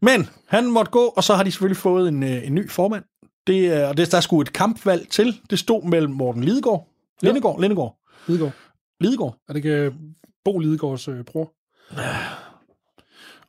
[0.03, 3.05] men han måtte gå, og så har de selvfølgelig fået en, øh, en ny formand.
[3.47, 5.41] Det, og det, der skulle et kampvalg til.
[5.51, 6.89] Det stod mellem Morten Lidegaard,
[7.23, 8.53] Lindegård, Lindegård, Lidegaard.
[9.01, 9.93] Lidegaard Er det ikke
[10.45, 11.53] Bo Lidegaards øh, bror?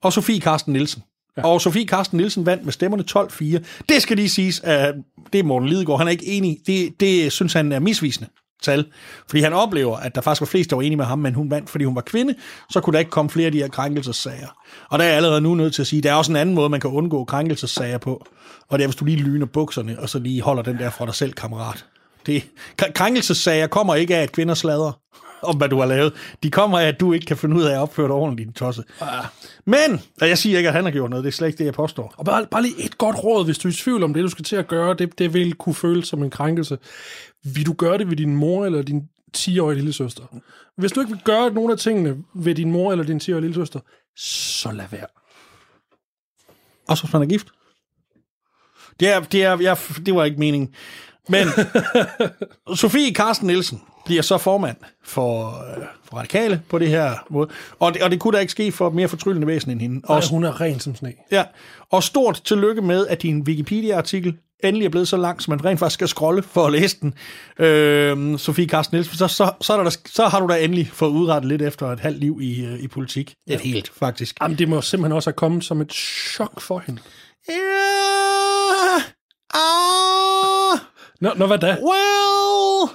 [0.04, 1.04] og Sofie Karsten Nielsen.
[1.38, 1.46] Ja.
[1.46, 3.84] Og Sofie Karsten Nielsen vandt med stemmerne 12-4.
[3.90, 4.96] Det skal lige siges, at
[5.34, 5.98] det er Morten Lidegaard.
[6.00, 6.58] Han er ikke enig.
[6.68, 8.30] Det, det synes han er misvisende
[8.62, 8.86] tal.
[9.30, 11.52] Fordi han oplever, at der faktisk var flest, der var enige med ham, men hun
[11.52, 12.36] vandt, fordi hun var kvinde.
[12.70, 14.48] Så kunne der ikke komme flere af de her krænkelsessager.
[14.90, 16.56] Og der er jeg allerede nu nødt til at sige, der er også en anden
[16.56, 18.26] måde, man kan undgå krænkelsessager på.
[18.70, 21.06] Og det er, hvis du lige lyner bukserne, og så lige holder den der fra
[21.06, 21.86] dig selv, kammerat.
[22.26, 22.44] Det,
[22.82, 25.00] kr- krænkelsessager kommer ikke af, at kvinder slader
[25.50, 26.14] om, hvad du har lavet.
[26.44, 28.54] De kommer af, at du ikke kan finde ud af at opføre dig ordentligt, din
[28.54, 28.84] tosse.
[29.66, 31.66] Men, og jeg siger ikke, at han har gjort noget, det er slet ikke det,
[31.66, 32.14] jeg påstår.
[32.18, 34.30] Og bare, bare lige et godt råd, hvis du er i tvivl om det, du
[34.30, 36.78] skal til at gøre, det, det vil kunne føles som en krænkelse.
[37.44, 39.02] Vil du gøre det ved din mor eller din
[39.38, 40.24] 10-årige lille søster?
[40.78, 43.56] Hvis du ikke vil gøre nogle af tingene ved din mor eller din 10-årige lille
[43.56, 43.80] søster,
[44.18, 45.08] så lad være.
[46.88, 47.48] Også hvis man er gift.
[49.00, 50.76] Det, er, det, er, jeg, det var ikke meningen.
[51.30, 51.48] Men
[52.76, 57.50] Sofie Karsten Nielsen bliver så formand for, øh, for Radikale på det her måde.
[57.80, 60.02] Og det, og det kunne da ikke ske for et mere fortryllende væsen end hende.
[60.04, 61.14] Og, hun er ren som sne.
[61.32, 61.44] ja,
[61.92, 65.80] og stort tillykke med, at din Wikipedia-artikel endelig er blevet så lang, så man rent
[65.80, 67.14] faktisk skal scrolle for at læse den.
[67.60, 71.10] Øh, Sofie Karsten Nielsen, så, så, så, er der, så har du da endelig fået
[71.10, 73.34] udrettet lidt efter et halvt liv i, øh, i politik.
[73.50, 74.38] Et helt, faktisk.
[74.42, 77.02] Jamen, det må simpelthen også have kommet som et chok for hende.
[77.50, 77.54] Ja.
[79.54, 80.91] Ah.
[81.22, 81.78] Nå, nå hvad da?
[81.82, 82.90] Well.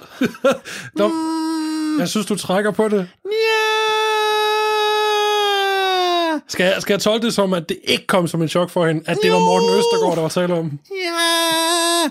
[0.99, 3.09] Nå, Mm, jeg synes, du trækker på det.
[3.25, 3.33] ja.
[6.47, 8.87] Skal jeg, skal jeg tolke det som, at det ikke kom som en chok for
[8.87, 10.79] hende, at det var Morten Østergaard, der var tale om?
[10.91, 12.09] Ja.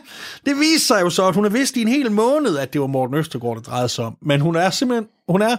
[0.50, 2.80] Det viste sig jo så, at hun har vidst i en hel måned, at det
[2.80, 4.16] var Morten Østergaard, der drejede sig om.
[4.22, 5.56] Men hun er simpelthen, hun er,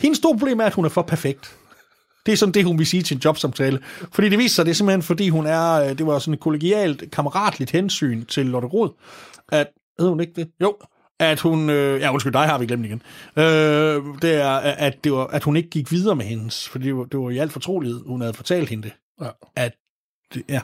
[0.00, 1.52] hendes store problem er, at hun er for perfekt.
[2.26, 3.78] Det er sådan det, hun vil sige til en jobsamtale.
[4.12, 6.40] Fordi det viser sig, det er simpelthen, fordi hun er, øh, det var sådan et
[6.40, 8.90] kollegialt, kammeratligt hensyn til Lotte Rod,
[9.48, 9.66] at,
[10.00, 10.48] hed hun ikke det?
[10.62, 10.76] Jo,
[11.20, 13.02] at hun, øh, ja undskyld, dig har vi glemt igen,
[13.36, 16.96] øh, det er, at, det var, at hun ikke gik videre med hendes, fordi det
[16.96, 19.28] var, det var i alt fortrolighed, hun havde fortalt hende det, Ja.
[19.56, 19.72] at
[20.34, 20.60] det, ja.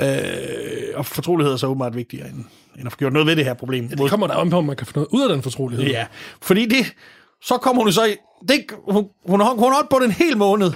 [0.00, 2.44] Øh, og fortrolighed er så åbenbart vigtigere, end,
[2.78, 3.88] end at få gjort noget ved det her problem.
[3.88, 5.86] Det kommer der om på, om man kan få noget ud af den fortrolighed.
[5.86, 6.06] Ja,
[6.42, 6.94] fordi det,
[7.42, 8.16] så kommer hun så i,
[8.48, 8.94] det, hun,
[9.26, 10.72] hun, hun, holdt på den hel måned,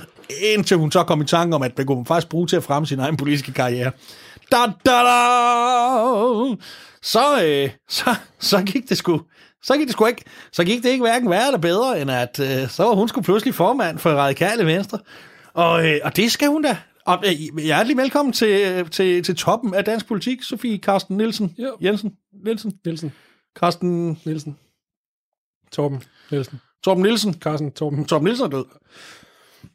[0.54, 2.64] indtil hun så kom i tanke om, at det kunne hun faktisk bruge til at
[2.64, 3.90] fremme sin egen politiske karriere.
[4.52, 6.57] Da, da, da!
[7.04, 9.20] Så, øh, så, så gik det sgu,
[9.62, 12.40] så gik det sgu ikke, så gik det ikke hverken værre eller bedre, end at
[12.40, 14.98] øh, så var hun skulle pludselig formand for Radikale Venstre.
[15.54, 16.78] Og, øh, og det skal hun da.
[17.06, 21.54] Og øh, hjertelig velkommen til, til, til toppen af dansk politik, Sofie Karsten Nielsen.
[21.58, 21.76] Jo.
[21.82, 22.12] Jensen.
[22.44, 22.72] Nielsen.
[22.84, 23.12] Nielsen.
[23.56, 24.58] Karsten Nielsen.
[25.72, 26.60] Torben Nielsen.
[26.84, 27.34] Torben Nielsen.
[27.34, 28.04] Carsten Torben.
[28.04, 28.64] Torben Nielsen er død.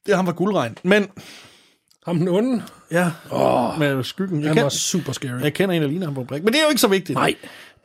[0.06, 0.78] Det ham fra guldregn.
[0.84, 1.08] Men,
[2.06, 2.64] Ham den onde.
[2.92, 4.44] ja, oh, med skyggen.
[4.44, 5.42] Jeg, Han var super scary.
[5.42, 6.44] jeg kender en, der ligner ham på brik.
[6.44, 7.18] Men det er jo ikke så vigtigt.
[7.18, 7.36] Nej.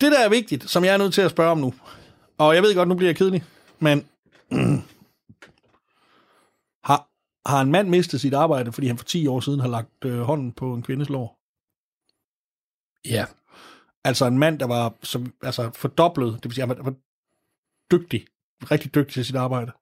[0.00, 1.74] Det, der er vigtigt, som jeg er nødt til at spørge om nu,
[2.38, 3.44] og jeg ved godt, nu bliver jeg kedelig,
[3.78, 4.08] men
[4.50, 4.58] mm,
[6.88, 7.08] har,
[7.48, 10.20] har en mand mistet sit arbejde, fordi han for 10 år siden har lagt øh,
[10.20, 11.38] hånden på en kvindes lår?
[13.08, 13.26] Ja.
[14.04, 16.94] Altså en mand, der var som, altså fordoblet, det vil sige, han var, var
[17.92, 18.26] dygtig,
[18.70, 19.72] rigtig dygtig til sit arbejde.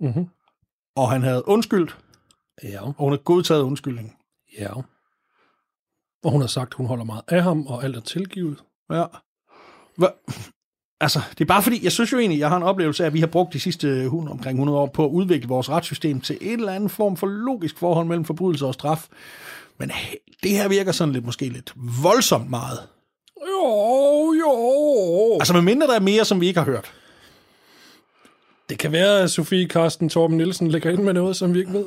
[0.00, 0.28] Mm-hmm.
[0.96, 1.98] Og han havde undskyldt,
[2.62, 2.80] Ja.
[2.82, 4.12] og hun havde godtaget undskyldningen.
[4.58, 4.70] Ja.
[6.24, 8.64] Og hun har sagt, hun holder meget af ham, og alt er tilgivet.
[8.92, 9.04] Ja.
[9.96, 10.06] Hva?
[11.00, 13.14] Altså, det er bare fordi, jeg synes jo egentlig, jeg har en oplevelse af, at
[13.14, 16.38] vi har brugt de sidste 100, omkring 100 år på at udvikle vores retssystem til
[16.40, 19.08] en eller anden form for logisk forhold mellem forbrydelse og straf.
[19.78, 22.78] Men hey, det her virker sådan lidt, måske lidt voldsomt meget.
[23.48, 25.34] Jo, jo.
[25.34, 26.92] Altså, med mindre der er mere, som vi ikke har hørt.
[28.68, 31.72] Det kan være, at Sofie Karsten Torben Nielsen lægger ind med noget, som vi ikke
[31.72, 31.84] ved.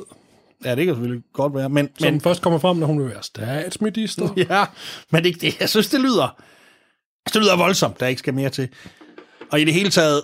[0.64, 1.88] Ja, det kan selvfølgelig godt være, men...
[1.98, 4.28] Som men først kommer frem, når hun vil være statsminister.
[4.50, 4.64] ja,
[5.10, 6.42] men det, det, jeg synes, det lyder...
[7.26, 8.68] Altså, det lyder voldsomt, der ikke skal mere til.
[9.52, 10.22] Og i det hele taget,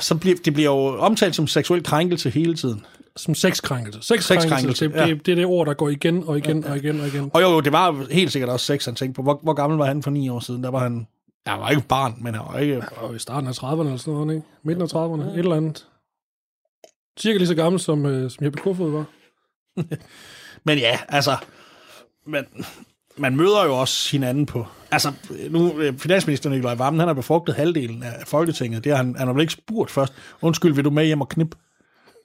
[0.00, 2.86] så bliver, det bliver jo omtalt som seksuel krænkelse hele tiden.
[3.16, 4.02] Som sexkrænkelse.
[4.02, 5.06] Sexkrænkelse, Sexkrænkelse, det, ja.
[5.06, 7.30] det, det er det ord, der går igen og igen og igen og igen.
[7.34, 9.22] Og jo, jo, det var helt sikkert også sex, han tænkte på.
[9.22, 10.64] Hvor, hvor gammel var han for ni år siden?
[10.64, 11.06] Der var han...
[11.46, 12.82] Ja, han var ikke barn, men han var ikke...
[12.96, 14.46] Og i starten af 30'erne eller sådan noget, ikke?
[14.62, 15.86] Midten af 30'erne, et eller andet.
[17.20, 19.04] Cirka lige så gammel, som, øh, som Jeppe Kofod var.
[20.66, 21.36] Men ja, altså...
[22.26, 22.46] Man,
[23.16, 24.66] man møder jo også hinanden på...
[24.90, 25.12] Altså,
[25.50, 28.84] nu, øh, finansminister Nikolaj Vammen, han har befrugtet halvdelen af Folketinget.
[28.84, 30.12] Det har han, han har vel ikke spurgt først.
[30.42, 31.54] Undskyld, vil du med hjem og knip?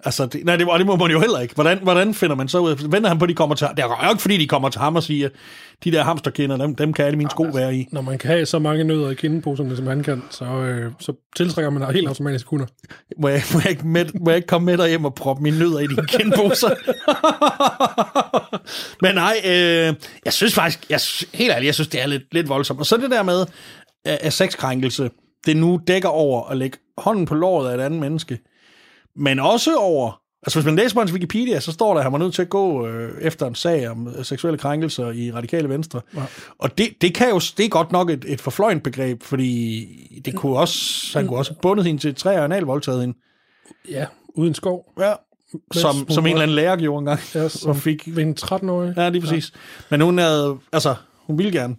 [0.05, 1.55] Altså, det, nej, det, og det må man jo heller ikke.
[1.55, 2.75] Hvordan, hvordan finder man så ud af...
[2.91, 3.67] Venter han på, at de kommer til...
[3.77, 5.29] Det er jo ikke, fordi de kommer til ham og siger,
[5.83, 7.88] de der hamsterkinder, dem, dem kan alle mine sko være i.
[7.91, 11.13] Når man kan have så mange nødder i kindeposerne, som han kan, så, øh, så
[11.35, 12.65] tiltrækker man helt automatisk kunder.
[13.21, 15.43] Må jeg, må jeg, ikke, med, må jeg ikke komme med dig hjem og proppe
[15.43, 16.69] mine nødder i dine kindposer?
[19.03, 19.93] Men nej, øh,
[20.25, 20.99] jeg synes faktisk, jeg,
[21.33, 22.79] helt ærligt, jeg synes, det er lidt, lidt voldsomt.
[22.79, 23.45] Og så det der med,
[24.05, 25.09] at sexkrænkelse,
[25.45, 28.39] det nu dækker over at lægge hånden på låret af et andet menneske,
[29.19, 32.12] men også over, altså hvis man læser på hans Wikipedia, så står der, at han
[32.13, 35.69] var nødt til at gå øh, efter en sag om øh, seksuelle krænkelser i radikale
[35.69, 36.01] venstre.
[36.15, 36.23] Ja.
[36.58, 40.36] Og det, det, kan jo, det er godt nok et, et forfløjent begreb, fordi det
[40.36, 40.79] kunne også,
[41.19, 43.17] han kunne også have bundet hende til et træ og analvoldtaget hende.
[43.89, 44.05] Ja,
[44.36, 44.93] uden skov.
[44.99, 45.13] Ja,
[45.73, 47.19] som, som en eller anden lærer gjorde engang.
[47.36, 48.93] Ja, som fik, ved en 13-årig.
[48.97, 49.51] ja, lige præcis.
[49.55, 49.60] Ja.
[49.89, 50.95] Men hun havde, altså,
[51.27, 51.75] hun ville gerne.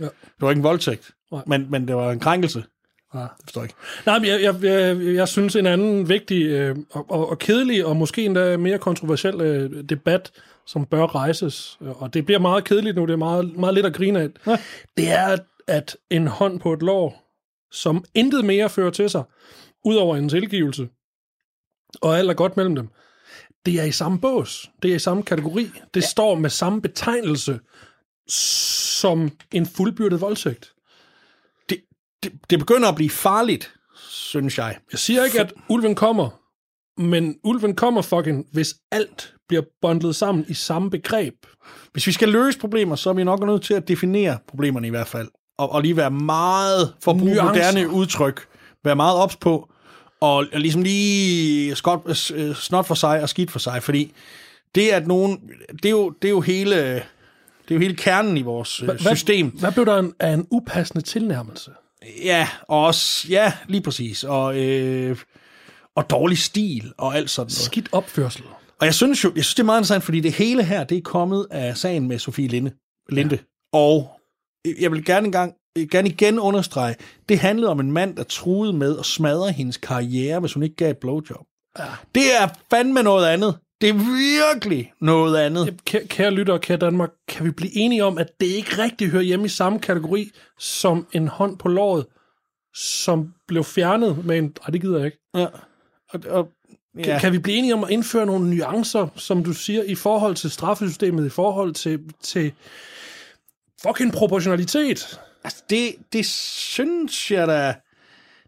[0.00, 0.04] Ja.
[0.04, 1.42] Det var ikke en voldtægt, Nej.
[1.46, 2.64] men, men det var en krænkelse.
[3.14, 3.20] Ja.
[3.20, 3.74] Det forstår jeg ikke.
[4.06, 7.84] Nej, men jeg, jeg, jeg, jeg synes en anden vigtig øh, og, og, og kedelig,
[7.86, 10.32] og måske endda mere kontroversiel øh, debat,
[10.66, 13.86] som bør rejses, øh, og det bliver meget kedeligt nu, det er meget, meget lidt
[13.86, 14.56] at grine af, Ja.
[14.96, 17.38] det er, at, en hånd på et lår,
[17.72, 19.22] som intet mere fører til sig,
[19.84, 20.88] udover en tilgivelse,
[22.00, 22.88] og alt er godt mellem dem,
[23.66, 26.06] det er i samme bås, det er i samme kategori, det ja.
[26.06, 27.60] står med samme betegnelse
[28.28, 30.72] som en fuldbyrdet voldtægt.
[32.22, 33.74] Det, det, begynder at blive farligt,
[34.08, 34.76] synes jeg.
[34.92, 36.28] Jeg siger ikke, at ulven kommer,
[37.00, 41.34] men ulven kommer fucking, hvis alt bliver bundlet sammen i samme begreb.
[41.92, 44.90] Hvis vi skal løse problemer, så er vi nok nødt til at definere problemerne i
[44.90, 45.28] hvert fald.
[45.58, 48.46] Og, og lige være meget, for at bruge moderne udtryk,
[48.84, 49.72] være meget ops på,
[50.20, 54.12] og, ligesom lige skot, øh, snot for sig og skidt for sig, fordi
[54.74, 55.40] det at nogen,
[55.72, 58.98] det er jo, det er jo hele, det er jo hele kernen i vores øh,
[58.98, 59.48] system.
[59.48, 61.70] Hvad, hvad blev der en, af en upassende tilnærmelse?
[62.24, 65.16] Ja, og også, ja, lige præcis, og, øh,
[65.96, 67.52] og dårlig stil og alt sådan noget.
[67.52, 68.44] Skidt opførsel.
[68.80, 70.98] Og jeg synes jo, jeg synes, det er meget interessant, fordi det hele her, det
[70.98, 72.72] er kommet af sagen med Sofie Linde.
[73.08, 73.34] Linde.
[73.34, 73.78] Ja.
[73.78, 74.20] Og
[74.80, 75.54] jeg vil gerne, engang,
[75.90, 76.94] gerne igen understrege,
[77.28, 80.76] det handlede om en mand, der truede med at smadre hendes karriere, hvis hun ikke
[80.76, 81.46] gav et blowjob.
[81.78, 81.84] Ja.
[82.14, 83.58] Det er fandme noget andet.
[83.82, 83.94] Det er
[84.54, 85.80] virkelig noget andet.
[85.84, 89.08] Kære, kære lytter og kære Danmark, kan vi blive enige om, at det ikke rigtig
[89.08, 92.06] hører hjemme i samme kategori som en hånd på låret,
[92.74, 94.54] som blev fjernet med en...
[94.62, 95.18] Ej, det gider jeg ikke.
[95.34, 95.46] Ja.
[96.08, 96.48] Og, og,
[96.96, 97.02] Ja.
[97.02, 100.34] Kan, kan vi blive enige om at indføre nogle nuancer, som du siger, i forhold
[100.34, 102.52] til straffesystemet, i forhold til, til
[103.82, 105.20] fucking proportionalitet?
[105.44, 107.74] Altså, det, det synes jeg da...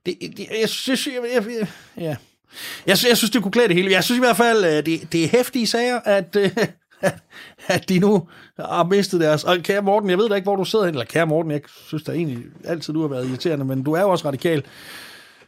[0.07, 1.69] Det, det, jeg synes, jeg, jeg, jeg,
[1.99, 2.17] ja.
[2.87, 3.91] Jeg, jeg synes, det kunne klæde det hele.
[3.91, 6.51] Jeg synes i hvert fald, øh, det, det er hæftige sager, at, øh,
[7.67, 9.45] at de nu har mistet deres...
[9.45, 11.61] Og kære Morten, jeg ved da ikke, hvor du sidder hen, eller kære Morten, jeg
[11.87, 14.65] synes da egentlig altid, du har været irriterende, men du er jo også radikal.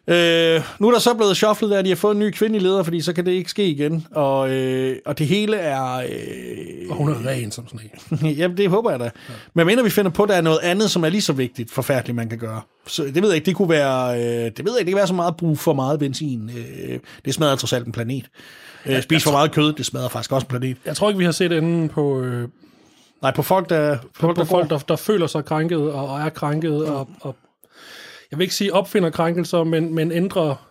[0.09, 2.83] Øh, nu er der så blevet shufflet, at de har fået en ny kvindelig leder,
[2.83, 4.07] fordi så kan det ikke ske igen.
[4.11, 5.95] Og, øh, og det hele er...
[5.95, 7.91] Øh, og hun er ren som sådan
[8.23, 8.37] en.
[8.37, 9.05] Jamen, det håber jeg da.
[9.05, 9.35] Ja.
[9.55, 11.71] Men mener vi finder på, at der er noget andet, som er lige så vigtigt,
[11.71, 12.61] forfærdeligt, man kan gøre.
[12.87, 14.19] Så det ved jeg ikke, det kunne være...
[14.19, 16.51] Øh, det ved jeg ikke, det kan være så meget brug for meget benzin.
[16.57, 18.25] Øh, det smadrer trods alt en planet.
[18.87, 20.77] Øh, spis for meget kød, det smadrer faktisk også en planet.
[20.85, 22.21] Jeg tror ikke, vi har set enden på...
[22.21, 22.49] Øh,
[23.23, 23.97] Nej, på folk, der...
[23.97, 26.91] På, folk, på der, folk der, der føler sig krænket og, og er krænket ja.
[26.91, 27.37] og, og
[28.31, 30.67] jeg vil ikke sige opfinder krænkelser, men, men ændrer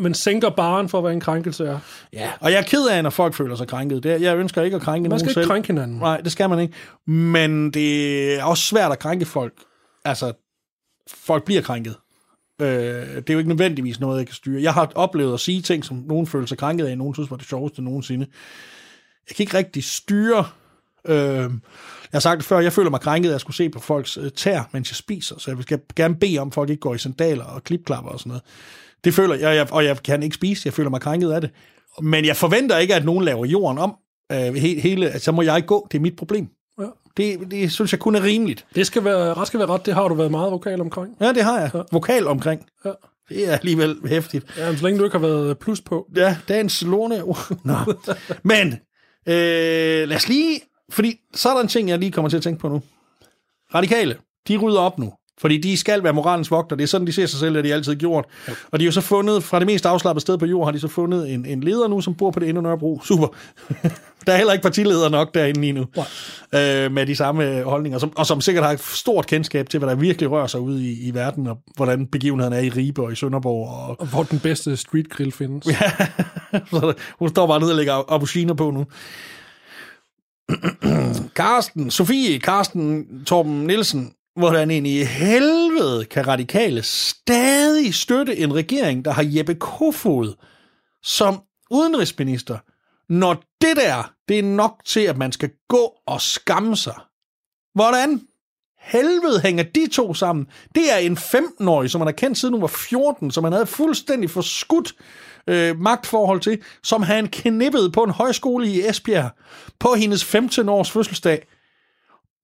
[0.00, 1.78] men sænker baren for, hvad en krænkelse er.
[2.12, 4.02] Ja, og jeg er ked af, når folk føler sig krænket.
[4.02, 5.26] Det, jeg ønsker ikke at krænke man nogen selv.
[5.26, 5.98] Man skal ikke krænke hinanden.
[5.98, 6.74] Nej, det skal man ikke.
[7.06, 9.52] Men det er også svært at krænke folk.
[10.04, 10.32] Altså,
[11.08, 11.96] folk bliver krænket.
[12.60, 14.62] Øh, det er jo ikke nødvendigvis noget, jeg kan styre.
[14.62, 17.36] Jeg har oplevet at sige ting, som nogen føler sig krænket af, nogen synes var
[17.36, 18.26] det sjoveste nogensinde.
[19.28, 20.44] Jeg kan ikke rigtig styre
[21.08, 21.50] øh,
[22.12, 24.16] jeg har sagt det før, jeg føler mig krænket, at jeg skulle se på folks
[24.16, 26.94] øh, tær, mens jeg spiser, så jeg vil gerne bede om, at folk ikke går
[26.94, 28.42] i sandaler og klipklapper og sådan noget.
[29.04, 31.50] Det føler jeg, jeg, og jeg kan ikke spise, jeg føler mig krænket af det.
[32.02, 33.94] Men jeg forventer ikke, at nogen laver jorden om.
[34.32, 36.48] Øh, hele, så må jeg ikke gå, det er mit problem.
[36.80, 36.86] Ja.
[37.16, 38.66] Det, det synes jeg kun er rimeligt.
[38.74, 41.16] Det skal være, ret skal være ret, det har du været meget vokal omkring.
[41.20, 41.70] Ja, det har jeg.
[41.74, 41.80] Ja.
[41.92, 42.66] Vokal omkring.
[42.84, 42.90] Ja.
[43.28, 44.44] Det er alligevel hæftigt.
[44.56, 46.06] Ja, så længe du ikke har været plus på.
[46.16, 47.22] Ja, dagens låne.
[47.64, 47.74] Nå.
[48.42, 48.72] Men
[49.26, 50.60] øh, lad os lige
[50.90, 52.82] fordi så er der en ting, jeg lige kommer til at tænke på nu.
[53.74, 54.16] Radikale,
[54.48, 55.12] de rydder op nu.
[55.40, 56.76] Fordi de skal være moralens vogter.
[56.76, 58.24] Det er sådan, de ser sig selv, at de altid har gjort.
[58.48, 58.52] Ja.
[58.70, 60.80] Og de har jo så fundet, fra det mest afslappede sted på jorden, har de
[60.80, 63.00] så fundet en, en leder nu, som bor på det ene Nørrebro.
[63.04, 63.26] Super.
[64.26, 65.86] der er heller ikke partileder nok derinde lige nu.
[66.52, 66.84] Ja.
[66.84, 67.98] Øh, med de samme holdninger.
[67.98, 70.86] Som, og som sikkert har et stort kendskab til, hvad der virkelig rører sig ude
[70.86, 73.68] i, i verden, og hvordan begivenheden er i Ribe og i Sønderborg.
[73.68, 75.66] Og, og hvor den bedste street grill findes.
[75.80, 75.90] ja,
[76.70, 78.86] så hun står bare nede og lægger auberginer på nu.
[81.36, 89.04] Karsten, Sofie, Karsten, Torben Nielsen, hvordan ind i helvede kan radikale stadig støtte en regering,
[89.04, 90.34] der har Jeppe Kofod
[91.02, 92.58] som udenrigsminister,
[93.12, 96.94] når det der, det er nok til, at man skal gå og skamme sig.
[97.74, 98.20] Hvordan
[98.78, 100.46] helvede hænger de to sammen?
[100.74, 103.66] Det er en 15-årig, som man har kendt siden hun var 14, som man havde
[103.66, 104.94] fuldstændig forskudt
[105.46, 109.30] øh, magtforhold til, som han knippede på en højskole i Esbjerg
[109.78, 111.46] på hendes 15-års fødselsdag.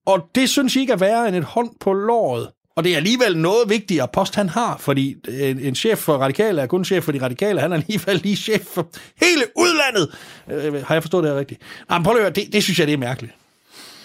[0.06, 2.48] Og det synes jeg ikke er værre end et hånd på låret.
[2.76, 6.62] Og det er alligevel noget vigtigere post, han har, fordi en, en chef for radikale
[6.62, 8.88] er kun chef for de radikale, han er alligevel lige chef for
[9.20, 10.14] hele udlandet.
[10.50, 11.60] Øh, har jeg forstået det rigtigt?
[11.90, 13.34] Jamen, prøv at høre, det, det synes jeg, det er mærkeligt.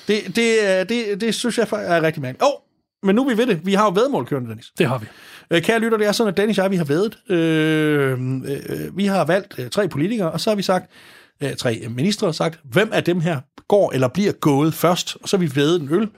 [0.08, 2.44] Det, det, øh, det, det synes jeg er rigtig mærkeligt.
[2.44, 2.54] Åh, oh,
[3.04, 3.66] men nu er vi ved det.
[3.66, 4.72] Vi har jo vedmål kørende, Dennis.
[4.78, 5.06] Det har vi.
[5.52, 7.18] Øh, kære lytter, det er sådan, at Dennis og jeg, vi har vedet.
[7.30, 10.92] Øh, øh, vi har valgt øh, tre politikere, og så har vi sagt,
[11.44, 15.30] øh, tre ministre har sagt, hvem af dem her går eller bliver gået først, og
[15.30, 16.10] så har vi vedet en øl.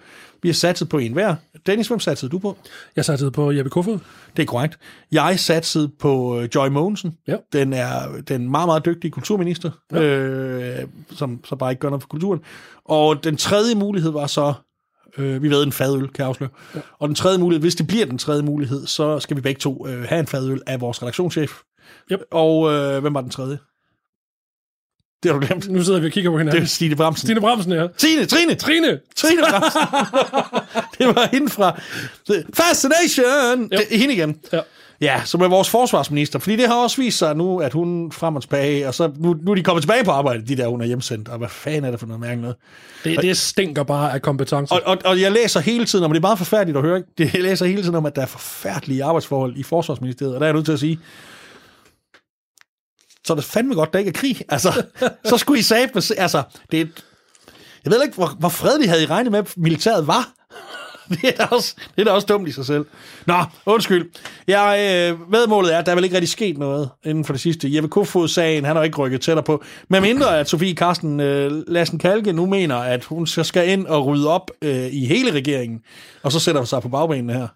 [0.41, 1.35] Vi har satset på en hver.
[1.65, 2.57] Dennis, hvem satsede du på?
[2.95, 3.99] Jeg satsede på Jeppe Kofod.
[4.37, 4.77] Det er korrekt.
[5.11, 7.17] Jeg satsede på Joy Mogensen.
[7.27, 7.35] Ja.
[7.53, 10.01] Den er den meget, meget dygtige kulturminister, ja.
[10.01, 12.39] øh, som så bare ikke gør noget for kulturen.
[12.85, 14.53] Og den tredje mulighed var så
[15.17, 16.49] Øh, vi ved en fadøl, kan jeg afsløre.
[16.75, 16.79] Ja.
[16.99, 19.87] Og den tredje mulighed, hvis det bliver den tredje mulighed, så skal vi begge to
[19.87, 21.51] øh, have en fadøl af vores redaktionschef.
[22.11, 22.19] Yep.
[22.31, 23.57] Og øh, hvem var den tredje?
[25.23, 25.69] Det har du glemt.
[25.69, 26.61] Nu sidder vi og kigger på hinanden.
[26.61, 27.27] Det er Stine Bramsen.
[27.27, 27.87] Stine Bramsen, ja.
[27.97, 28.55] Trine, Trine.
[28.55, 28.99] Trine.
[29.15, 29.81] Trine Bramsen.
[30.97, 31.81] det var hende fra
[32.53, 33.63] Fascination.
[33.63, 33.71] Yep.
[33.71, 34.39] Det, hende igen.
[34.53, 34.59] Ja.
[35.03, 36.39] Ja, som er vores forsvarsminister.
[36.39, 39.35] Fordi det har også vist sig nu, at hun frem og tilbage, og så nu,
[39.41, 41.29] nu er de kommet tilbage på arbejde, de der, hun er hjemsendt.
[41.29, 42.55] Og hvad fanden er det for noget mærke noget?
[43.03, 44.75] Det, det stinker bare af kompetencer.
[44.75, 47.03] Og, og, og, jeg læser hele tiden om, og det er meget forfærdeligt at høre,
[47.17, 50.45] det, jeg læser hele tiden om, at der er forfærdelige arbejdsforhold i forsvarsministeriet, og der
[50.45, 50.99] er jeg nødt til at sige,
[53.25, 54.41] så er det fandme godt, der ikke er krig.
[54.49, 54.85] Altså,
[55.29, 55.79] så skulle I sige,
[56.17, 56.85] altså, det er,
[57.85, 60.33] jeg ved ikke, hvor, hvor fredeligt havde I regnet med, at militæret var.
[61.21, 62.85] det, er da også, det er da også dumt i sig selv.
[63.27, 63.35] Nå,
[63.65, 64.11] undskyld.
[64.47, 67.41] Jeg, øh, vedmålet er, at der er vel ikke rigtig sket noget inden for det
[67.41, 67.75] sidste.
[67.75, 69.63] Jeppe Kofod-sagen, han har ikke rykket tættere på.
[69.87, 74.05] Men mindre at Sofie Karsten øh, Lassen Kalke nu mener, at hun skal ind og
[74.05, 75.79] rydde op øh, i hele regeringen,
[76.23, 77.47] og så sætter hun sig på bagbenene her.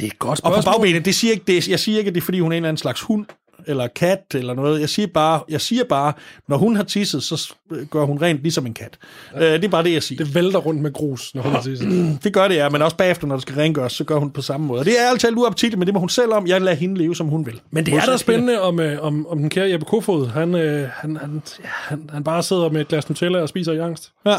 [0.00, 0.58] Det er et godt spørgsmål.
[0.58, 2.52] Og på bagbenene, det siger ikke, det, jeg siger ikke, at det er, fordi hun
[2.52, 3.26] er en eller anden slags hund.
[3.66, 4.80] Eller kat, eller noget.
[4.80, 6.12] Jeg siger bare, jeg siger bare
[6.48, 7.54] når hun har tisset, så
[7.90, 8.98] gør hun rent ligesom en kat.
[9.34, 9.46] Ja.
[9.46, 10.24] Øh, det er bare det, jeg siger.
[10.24, 11.88] Det vælter rundt med grus, når hun har tisset.
[12.24, 14.42] Det gør det, ja, men også bagefter, når det skal rengøres, så gør hun på
[14.42, 14.84] samme måde.
[14.84, 16.46] Det er altid uappetitligt, men det må hun selv om.
[16.46, 17.60] Jeg lader hende leve, som hun vil.
[17.70, 20.26] Men det er da spændende om, øh, om, om den kære Jeppe Kofod.
[20.26, 23.72] Han, øh, han, han, ja, han, han bare sidder med et glas Nutella og spiser
[23.72, 24.12] i angst.
[24.26, 24.36] Ja.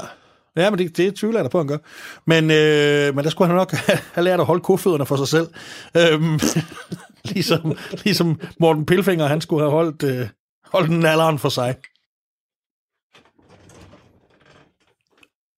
[0.58, 1.78] Ja, men det, det tvivler jeg da på, at han gør.
[2.26, 3.72] Men, øh, men der skulle han nok
[4.14, 5.48] have lært at holde kofødderne for sig selv.
[5.98, 6.40] Øhm,
[7.34, 10.30] ligesom, ligesom Morten Pilfinger, han skulle have holdt, øh,
[10.66, 11.76] holdt den alderen for sig.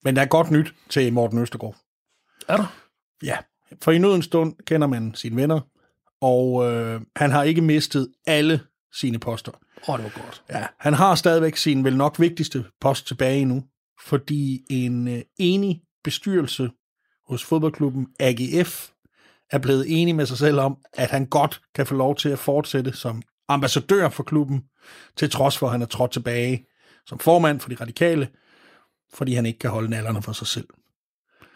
[0.04, 1.76] Men der er godt nyt til Morten Østergaard.
[2.48, 2.76] Er der?
[3.24, 3.38] Ja,
[3.82, 5.60] for i nødens stund kender man sine venner,
[6.22, 8.60] og øh, han har ikke mistet alle
[8.94, 9.52] sine poster.
[9.52, 10.44] Åh, oh, det var godt.
[10.50, 13.64] Ja, han har stadigvæk sin vel nok vigtigste post tilbage nu,
[14.06, 16.70] fordi en øh, enig bestyrelse
[17.28, 18.90] hos fodboldklubben AGF
[19.52, 22.40] er blevet enig med sig selv om, at han godt kan få lov til at
[22.40, 24.64] fortsætte som ambassadør for klubben,
[25.16, 26.66] til trods for, at han er trådt tilbage
[27.06, 28.28] som formand for de radikale,
[29.14, 30.68] fordi han ikke kan holde nallerne for sig selv.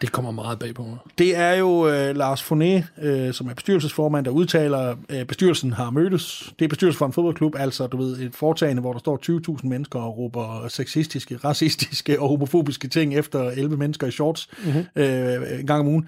[0.01, 0.97] Det kommer meget bag på mig.
[1.17, 5.89] Det er jo øh, Lars Foné, øh, som er bestyrelsesformand, der udtaler, øh, bestyrelsen har
[5.89, 6.53] mødtes.
[6.59, 9.19] Det er bestyrelsen for en fodboldklub, altså du ved, et foretagende, hvor der står
[9.57, 14.85] 20.000 mennesker og råber sexistiske, racistiske og homofobiske ting efter 11 mennesker i shorts mm-hmm.
[14.95, 16.07] øh, en gang om ugen.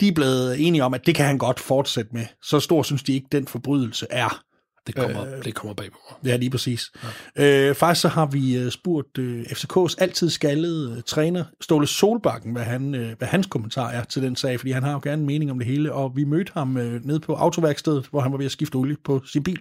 [0.00, 2.26] De er blevet enige om, at det kan han godt fortsætte med.
[2.42, 4.42] Så stor synes de ikke, den forbrydelse er.
[4.86, 6.30] Det kommer, øh, det kommer bag på mig.
[6.30, 6.90] Ja, lige præcis.
[7.36, 7.68] Ja.
[7.68, 12.52] Øh, faktisk så har vi øh, spurgt øh, FCK's altid skaldede øh, træner, Ståle Solbakken,
[12.52, 15.20] hvad, han, øh, hvad hans kommentar er til den sag, fordi han har jo gerne
[15.20, 18.32] en mening om det hele, og vi mødte ham øh, nede på autoværkstedet, hvor han
[18.32, 19.60] var ved at skifte olie på sin bil.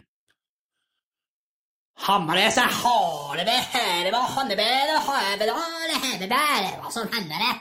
[1.98, 4.60] Hammare så har det ved her, hvor han det
[5.10, 5.46] har det
[5.92, 7.56] det her, det hvad som hænder det?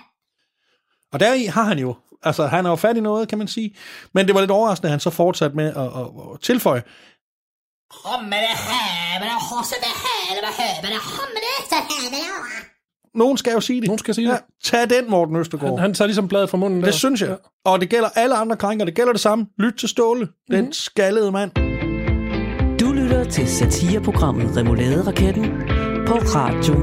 [1.12, 3.74] Og deri har han jo, altså han er jo fat i noget, kan man sige,
[4.14, 6.82] men det var lidt overraskende, at han så fortsatte med at, at, at tilføje,
[13.14, 13.86] nogen skal jo sige det.
[13.88, 14.32] Nogen skal sige det.
[14.32, 15.70] Ja, tag den, Morten Østergaard.
[15.70, 16.84] Han, han tager ligesom bladet fra munden der.
[16.86, 17.36] Det synes jeg.
[17.64, 18.84] Og det gælder alle andre krænker.
[18.84, 19.46] Det gælder det samme.
[19.58, 20.72] Lyt til Ståle, den Mhm.
[20.72, 21.50] skaldede mand.
[22.80, 25.44] Du lytter til satireprogrammet Remoulade-raketten
[26.06, 26.74] på Radio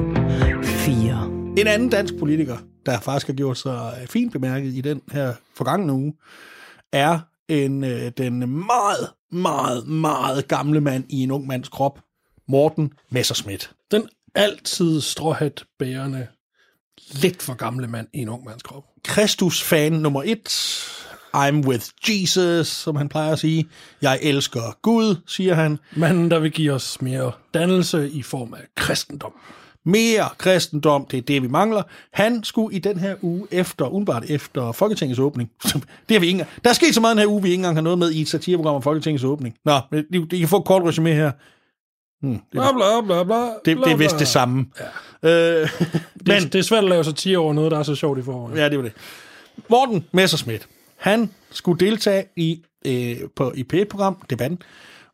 [0.64, 1.26] 4.
[1.58, 5.34] En anden dansk politiker, der faktisk har gjort sig øh, fint bemærket i den her
[5.56, 6.14] forgangne uge,
[6.92, 12.00] er en, øh, den meget, meget, meget gamle mand i en ung mands krop,
[12.48, 13.72] Morten Messerschmidt.
[13.92, 16.28] Den altid stråhat bærende,
[17.12, 18.84] lidt for gamle mand i en ung mands krop.
[19.04, 20.50] Kristus-fan nummer et.
[21.36, 23.70] I'm with Jesus, som han plejer at sige.
[24.02, 25.80] Jeg elsker Gud, siger han.
[25.96, 29.34] Manden, der vil give os mere dannelse i form af kristendom.
[29.88, 31.84] Mere kristendom, det er det, vi mangler.
[32.12, 35.52] Han skulle i den her uge efter, umiddelbart efter Folketingets åbning.
[36.10, 36.46] Det har vi ikke.
[36.64, 38.22] Der er sket så meget den her uge, vi ikke engang har noget med i
[38.22, 39.56] et satireprogram om Folketingets åbning.
[39.66, 41.32] Nå, men I, kan få et kort resume her.
[42.22, 44.66] Hmm, det, Bla, bla, bla, bla, det, det er vist det samme.
[45.24, 45.62] Ja.
[45.62, 45.70] Øh,
[46.28, 48.22] Men, det, det er svært at lave satire over noget, der er så sjovt i
[48.22, 48.58] forvejen.
[48.58, 48.94] Ja, det var det.
[49.70, 50.68] Morten Messerschmidt,
[50.98, 54.62] han skulle deltage i, øh, på, i P1-program, debatten,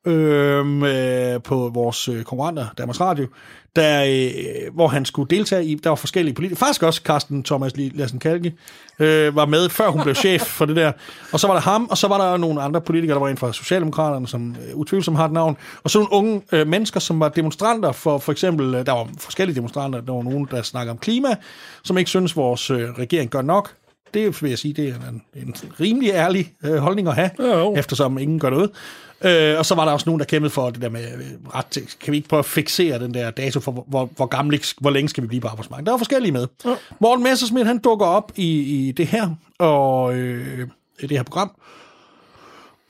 [0.06, 3.28] øh, øh, på vores øh, konkurrenter, Danmarks Radio,
[3.76, 7.72] der, øh, hvor han skulle deltage i, der var forskellige politikere, faktisk også Carsten Thomas
[7.76, 8.54] Lassen Kalke,
[9.00, 10.92] øh, var med, før hun blev chef for det der.
[11.32, 13.38] Og så var der ham, og så var der nogle andre politikere, der var en
[13.38, 17.20] fra Socialdemokraterne, som øh, utvivlsomt har et navn, og så nogle unge øh, mennesker, som
[17.20, 20.94] var demonstranter for, for eksempel, øh, der var forskellige demonstranter, der var nogen, der snakker
[20.94, 21.36] om klima,
[21.84, 23.76] som ikke synes, vores øh, regering gør nok.
[24.14, 27.46] Det vil jeg sige, det er en, en rimelig ærlig øh, holdning at have, Jo,
[27.46, 27.76] jo.
[27.76, 28.72] eftersom ingen gør noget.
[29.24, 31.66] Øh, og så var der også nogen, der kæmpede for det der med øh, ret
[31.66, 34.60] til, kan vi ikke prøve at fixere den der dato for, hvor, hvor, hvor, gamle,
[34.80, 35.86] hvor længe skal vi blive på arbejdsmarkedet.
[35.86, 36.48] Der var forskellige med.
[36.66, 36.76] Ja.
[37.00, 40.68] Morten Messerschmidt, han dukker op i, i det her, og øh,
[41.00, 41.52] i det her program.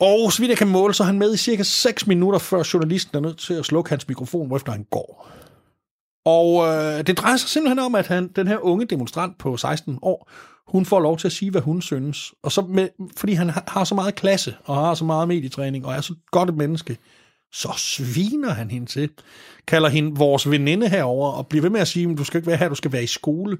[0.00, 2.62] Og så vidt jeg kan måle, så er han med i cirka 6 minutter, før
[2.74, 5.28] journalisten er nødt til at slukke hans mikrofon, hvorefter han går.
[6.24, 9.98] Og øh, det drejer sig simpelthen om, at han, den her unge demonstrant på 16
[10.02, 10.30] år,
[10.72, 12.32] hun får lov til at sige, hvad hun synes.
[12.42, 15.86] Og så med, fordi han har, har så meget klasse, og har så meget medietræning,
[15.86, 16.96] og er så godt et menneske,
[17.52, 19.10] så sviner han hende til.
[19.66, 22.46] Kalder hende vores veninde herover og bliver ved med at sige, at du skal ikke
[22.46, 23.58] være her, du skal være i skole.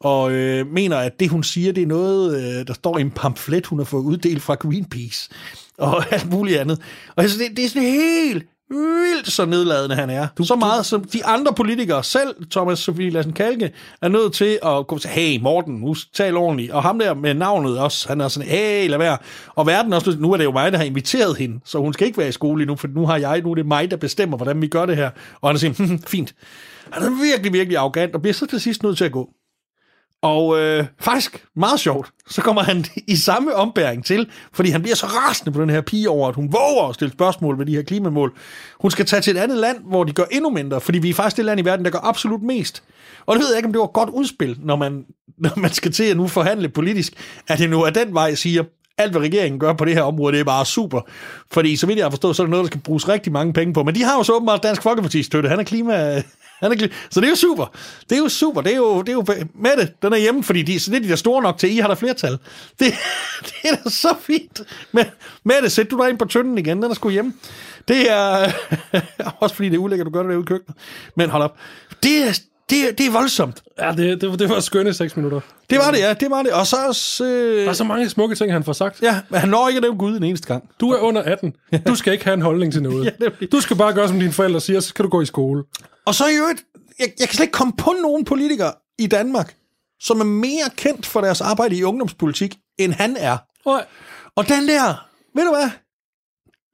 [0.00, 3.10] Og øh, mener, at det, hun siger, det er noget, øh, der står i en
[3.10, 5.30] pamflet, hun har fået uddelt fra Greenpeace.
[5.78, 6.80] Og alt muligt andet.
[7.16, 10.26] Og altså, det, det er sådan helt vildt så nedladende han er.
[10.38, 14.58] Du, så meget som de andre politikere, selv Thomas Sofie Lassen Kalke, er nødt til
[14.66, 16.72] at gå til, hey Morten, nu tal ordentligt.
[16.72, 19.18] Og ham der med navnet også, han er sådan, hey, lad være.
[19.54, 22.06] Og verden også, nu er det jo mig, der har inviteret hende, så hun skal
[22.06, 24.36] ikke være i skole nu, for nu har jeg, nu er det mig, der bestemmer,
[24.36, 25.10] hvordan vi gør det her.
[25.40, 26.34] Og han siger, hm, fint.
[26.90, 29.30] Han er virkelig, virkelig arrogant, og bliver så til sidst nødt til at gå.
[30.22, 34.96] Og øh, faktisk meget sjovt, så kommer han i samme ombæring til, fordi han bliver
[34.96, 37.74] så rasende på den her pige over, at hun våger at stille spørgsmål ved de
[37.74, 38.32] her klimamål.
[38.80, 41.14] Hun skal tage til et andet land, hvor de gør endnu mindre, fordi vi er
[41.14, 42.82] faktisk det land i verden, der gør absolut mest.
[43.26, 45.04] Og det ved jeg ikke, om det var et godt udspil, når man,
[45.38, 47.12] når man skal til at nu forhandle politisk,
[47.48, 48.64] at det nu er den vej, siger,
[49.00, 51.00] alt hvad regeringen gør på det her område, det er bare super.
[51.52, 53.52] Fordi så vidt jeg har forstået, så er det noget, der skal bruges rigtig mange
[53.52, 53.82] penge på.
[53.82, 55.48] Men de har jo så åbenbart Dansk Folkeparti støtte.
[55.48, 56.22] Han er klima...
[56.60, 57.66] Han er klima så det er jo super.
[58.10, 58.60] Det er jo super.
[58.60, 59.24] Det er jo, det er jo
[59.54, 60.02] med det.
[60.02, 61.88] den er hjemme, fordi de, så det er de der store nok til, I har
[61.88, 62.32] der flertal.
[62.32, 62.38] Det,
[63.46, 64.60] det er da så fint.
[64.92, 65.04] Men
[65.62, 66.82] det, sæt du dig ind på tynden igen.
[66.82, 67.32] Den er sgu hjemme.
[67.88, 68.52] Det er
[69.40, 70.76] også fordi det er ulækkert, du gør det derude i køkkenet.
[71.16, 71.56] Men hold op.
[72.02, 72.40] Det er,
[72.70, 73.62] det, det er voldsomt.
[73.78, 75.40] Ja, det, det, det var skønne seks minutter.
[75.70, 76.12] Det var det, ja.
[76.14, 76.52] Det var det.
[76.52, 77.24] Og så også...
[77.24, 79.02] Øh, Der er så mange smukke ting, han får sagt.
[79.02, 80.70] ja, men han når ikke at nævne Gud den eneste gang.
[80.80, 81.52] Du er under 18.
[81.86, 83.14] Du skal ikke have en holdning til noget.
[83.20, 83.46] Ja.
[83.52, 85.64] Du skal bare gøre, som dine forældre siger, så skal du gå i skole.
[86.06, 86.62] Og så i øvrigt,
[86.98, 89.54] jeg, jeg kan slet ikke komme på nogen politikere i Danmark,
[90.00, 93.36] som er mere kendt for deres arbejde i ungdomspolitik, end han er.
[93.66, 93.84] Nej.
[94.36, 95.70] Og den der, ved du hvad?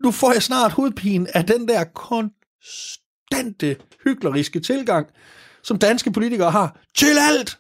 [0.05, 5.07] Nu får jeg snart hovedpine af den der konstante, hykleriske tilgang,
[5.67, 7.59] som danske politikere har til alt.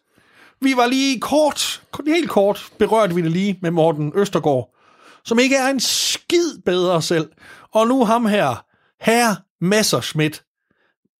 [0.60, 4.74] Vi var lige kort, helt kort, berørte vi det lige med Morten Østergaard,
[5.24, 7.28] som ikke er en skid bedre selv.
[7.74, 8.64] Og nu ham her,
[9.00, 10.45] herre Messerschmidt.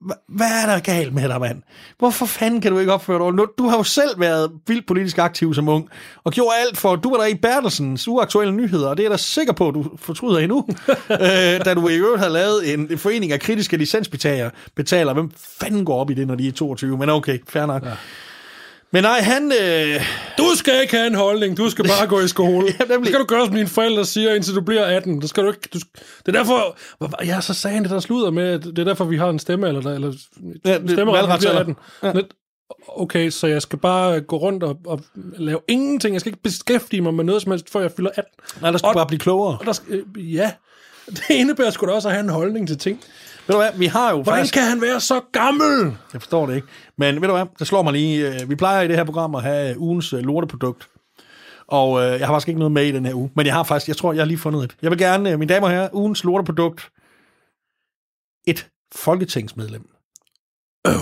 [0.04, 1.62] Hva- Hvad er der galt med dig, mand?
[1.98, 3.22] Hvorfor fanden kan du ikke opføre dig?
[3.26, 3.50] ordentligt?
[3.58, 5.88] Du har jo selv været vildt politisk aktiv som ung,
[6.24, 9.10] og gjorde alt for, du var der i Bertelsens uaktuelle nyheder, og det er jeg
[9.10, 10.66] da sikker på, at du fortryder endnu,
[11.10, 14.50] øh, da du i øvrigt har lavet en, en forening af kritiske licensbetaler.
[14.74, 15.12] Betaler.
[15.12, 15.30] Hvem
[15.60, 16.98] fanden går op i det, når de er 22?
[16.98, 17.84] Men okay, fair nok.
[17.84, 17.90] Ja.
[18.90, 19.52] Men nej, han...
[19.62, 20.00] Øh,
[20.38, 21.56] Du skal ikke have en holdning.
[21.56, 22.66] Du skal bare gå i skole.
[22.66, 22.98] Ja, nemlig.
[23.00, 25.20] det skal du gøre, som dine forældre siger, indtil du bliver 18.
[25.20, 25.68] Det skal du ikke...
[25.74, 25.78] Du,
[26.26, 26.76] det er derfor...
[27.24, 29.38] Ja, så sagde han det, der sluder med, at det er derfor, vi har en
[29.38, 30.12] stemme, eller, eller
[30.64, 31.74] Ja, det- stemmeret, når vi bliver valgretsalder.
[32.02, 32.16] 18.
[32.16, 32.26] Lidt,
[32.88, 35.00] Okay, så jeg skal bare gå rundt og, og
[35.38, 36.12] lave ingenting.
[36.14, 38.32] Jeg skal ikke beskæftige mig med noget som helst, før jeg fylder 18.
[38.60, 39.56] nej, der skal Og- bare blive klogere.
[39.60, 40.50] Og der skal, øh, ja,
[41.16, 43.00] det indebærer sgu da også at have en holdning til ting.
[43.46, 44.54] Ved du hvad, vi har jo Hvordan faktisk...
[44.54, 45.96] kan han være så gammel?
[46.12, 46.68] Jeg forstår det ikke.
[46.98, 48.42] Men ved du hvad, det slår mig lige.
[48.42, 50.88] øh, Vi plejer i det her program at have ugens øh, lorteprodukt.
[51.68, 53.30] Og øh, jeg har faktisk ikke noget med i den her uge.
[53.36, 54.76] Men jeg har faktisk, jeg tror, jeg har lige fundet et.
[54.82, 56.90] Jeg vil gerne, øh, mine damer og herrer, ugens lorteprodukt.
[58.46, 59.88] Et folketingsmedlem.
[60.84, 60.92] Oh.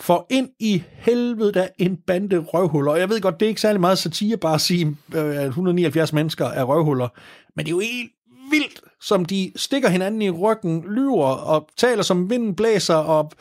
[0.00, 2.92] For ind i helvede der en bande røvhuller.
[2.92, 5.46] Og jeg ved godt, det er ikke særlig meget satire bare at sige, øh, at
[5.46, 7.08] 179 mennesker er røvhuller.
[7.56, 8.10] Men det er jo helt
[8.50, 13.32] vildt, som de stikker hinanden i ryggen, lyver og taler som vinden blæser og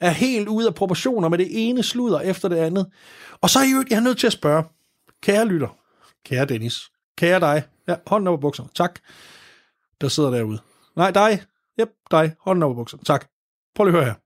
[0.00, 2.90] er helt ude af proportioner med det ene sludder efter det andet.
[3.40, 4.64] Og så er jeg, jeg er nødt til at spørge,
[5.22, 5.78] kære lytter,
[6.24, 9.00] kære Dennis, kære dig, ja, hånden op på bukserne, tak,
[10.00, 10.58] der sidder derude.
[10.96, 11.42] Nej, dig,
[11.80, 13.28] yep, dig, hånden op på bukserne, tak.
[13.74, 14.20] Prøv lige at høre her.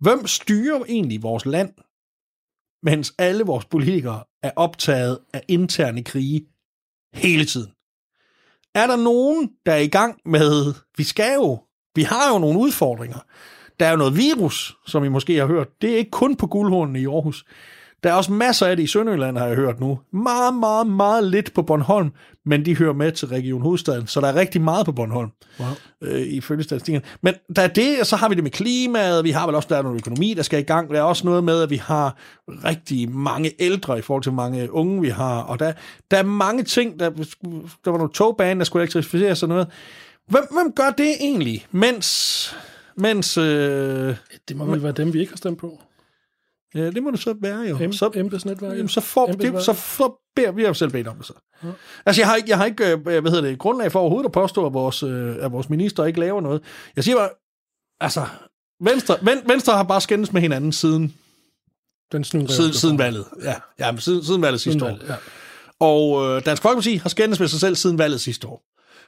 [0.00, 1.74] Hvem styrer egentlig vores land,
[2.82, 6.46] mens alle vores politikere er optaget af interne krige
[7.14, 7.75] hele tiden?
[8.76, 11.58] Er der nogen, der er i gang med, vi skal jo,
[11.94, 13.18] vi har jo nogle udfordringer.
[13.80, 15.68] Der er jo noget virus, som I måske har hørt.
[15.82, 17.44] Det er ikke kun på guldhornene i Aarhus.
[18.06, 19.98] Der er også masser af det i Sønderjylland, har jeg hørt nu.
[20.12, 22.10] Meget, meget, meget lidt på Bornholm,
[22.44, 25.30] men de hører med til Region Hovedstaden, så der er rigtig meget på Bornholm,
[25.60, 25.68] Wow.
[26.02, 27.02] øh, ifølge statistikken.
[27.22, 29.66] Men der er det, og så har vi det med klimaet, vi har vel også,
[29.70, 30.90] der er noget økonomi, der skal i gang.
[30.90, 32.16] Der er også noget med, at vi har
[32.48, 35.42] rigtig mange ældre i forhold til mange unge, vi har.
[35.42, 35.72] Og der,
[36.10, 37.10] der er mange ting, der,
[37.84, 39.66] der var nogle togbane, der skulle elektrificeres og noget.
[40.28, 42.56] Hvem, hvem gør det egentlig, mens...
[42.96, 44.14] mens øh,
[44.48, 45.80] Det må vel være dem, vi ikke har stemt på.
[46.76, 47.76] Ja, det må det så være jo.
[47.76, 48.76] Em- så, Embedsnetværket.
[48.76, 51.32] Jamen, så, får, det, så, så beder vi os selv bedt om det så.
[51.64, 51.68] Ja.
[52.06, 54.32] Altså, jeg har ikke, jeg har ikke øh, hvad hedder det, grundlag for overhovedet at
[54.32, 56.62] påstå, at vores, øh, at vores minister ikke laver noget.
[56.96, 57.30] Jeg siger bare,
[58.00, 58.26] altså,
[58.80, 61.14] Venstre, ven, Venstre har bare skændes med hinanden siden,
[62.12, 63.24] Den siden, siden valget.
[63.42, 64.98] Ja, ja men siden, siden valget sidste år.
[65.08, 65.14] Ja.
[65.80, 68.62] Og øh, Dansk Folkeparti har skændes med sig selv siden valget sidste år.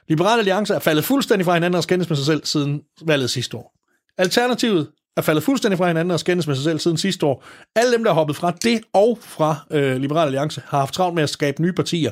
[0.07, 3.57] Liberale Alliance er faldet fuldstændig fra hinanden og skændes med sig selv siden valget sidste
[3.57, 3.73] år.
[4.17, 7.43] Alternativet er faldet fuldstændig fra hinanden og skændes med sig selv siden sidste år.
[7.75, 11.15] Alle dem, der har hoppet fra det og fra øh, Liberale Alliance, har haft travlt
[11.15, 12.11] med at skabe nye partier,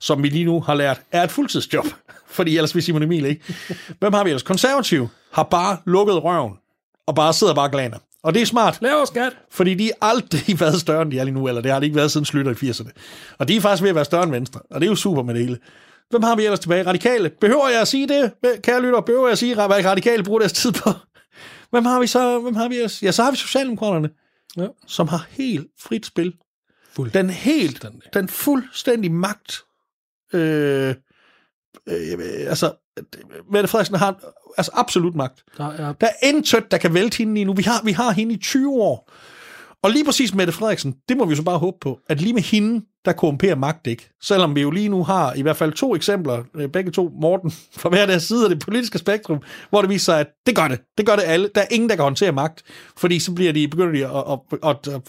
[0.00, 1.86] som vi lige nu har lært er et fuldtidsjob.
[2.36, 3.54] Fordi ellers vil Simon Emil ikke.
[3.98, 4.42] Hvem har vi ellers?
[4.42, 6.52] Konservativ har bare lukket røven
[7.06, 7.98] og bare sidder bare glaner.
[8.22, 8.78] Og det er smart.
[8.80, 9.32] Lav skat.
[9.50, 11.86] Fordi de har aldrig været større, end de er lige nu, eller det har de
[11.86, 12.90] ikke været siden slutter i 80'erne.
[13.38, 15.22] Og de er faktisk ved at være større end Venstre, og det er jo super
[15.22, 15.58] med det hele.
[16.10, 16.86] Hvem har vi ellers tilbage?
[16.86, 17.30] Radikale.
[17.40, 18.32] Behøver jeg at sige det,
[18.62, 19.00] kære lytter?
[19.00, 20.90] Behøver jeg at sige, hvad radikale bruger deres tid på?
[21.70, 22.38] Hvem har vi så?
[22.40, 23.02] Hvem har vi ellers?
[23.02, 24.10] Ja, så har vi Socialdemokraterne,
[24.56, 24.66] Ja.
[24.86, 26.34] som har helt frit spil.
[26.92, 27.10] Fuld.
[27.10, 29.64] Den helt, den fuldstændig magt.
[30.32, 30.94] Øh,
[31.88, 32.74] øh, altså,
[33.52, 34.20] Mette Frederiksen har
[34.58, 35.44] altså absolut magt.
[35.56, 37.52] Der er Der er intet, der kan vælte hende lige nu.
[37.54, 39.10] Vi har, vi har hende i 20 år.
[39.82, 42.32] Og lige præcis Mette Frederiksen, det må vi jo så bare håbe på, at lige
[42.32, 44.10] med hende, der korrumperer magt ikke.
[44.22, 47.50] Selvom vi jo lige nu har i hvert fald to eksempler, øh, begge to, Morten,
[47.80, 50.68] fra hver deres side af det politiske spektrum, hvor det viser sig, at det gør
[50.68, 50.80] det.
[50.98, 51.50] Det gør det alle.
[51.54, 52.62] Der er ingen, der kan håndtere magt,
[52.96, 55.02] fordi så bliver de, begynder de at, at, at, at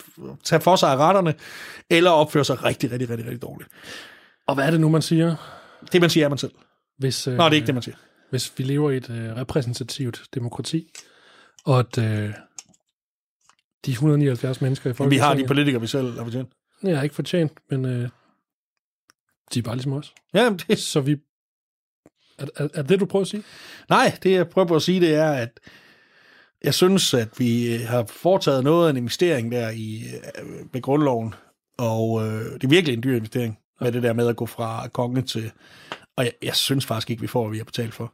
[0.43, 1.33] tage for sig af retterne,
[1.89, 3.69] eller opføre sig rigtig, rigtig, rigtig, rigtig dårligt.
[4.47, 5.35] Og hvad er det nu, man siger?
[5.91, 6.51] Det, man siger, er man selv.
[6.97, 7.95] Hvis, øh, Nå, det er ikke det, man siger.
[8.29, 10.87] hvis vi lever i et øh, repræsentativt demokrati,
[11.65, 12.29] og at øh,
[13.85, 15.27] de 179 mennesker i Vi Folketinget...
[15.27, 16.49] har de politikere, vi selv har fortjent.
[16.83, 18.09] Jeg har ikke fortjent, men øh,
[19.53, 20.13] de er bare ligesom os.
[20.33, 21.17] Ja, men det, Så vi...
[22.39, 23.43] Er, er, er det, du prøver at sige?
[23.89, 25.59] Nej, det jeg prøver på at sige, det er, at
[26.63, 30.03] jeg synes, at vi øh, har foretaget noget af en investering der i,
[30.39, 31.33] øh, med grundloven,
[31.77, 34.87] og øh, det er virkelig en dyr investering, med det der med at gå fra
[34.87, 35.51] konge til...
[36.17, 38.13] Og jeg, jeg synes faktisk ikke, vi får, hvad vi har betalt for.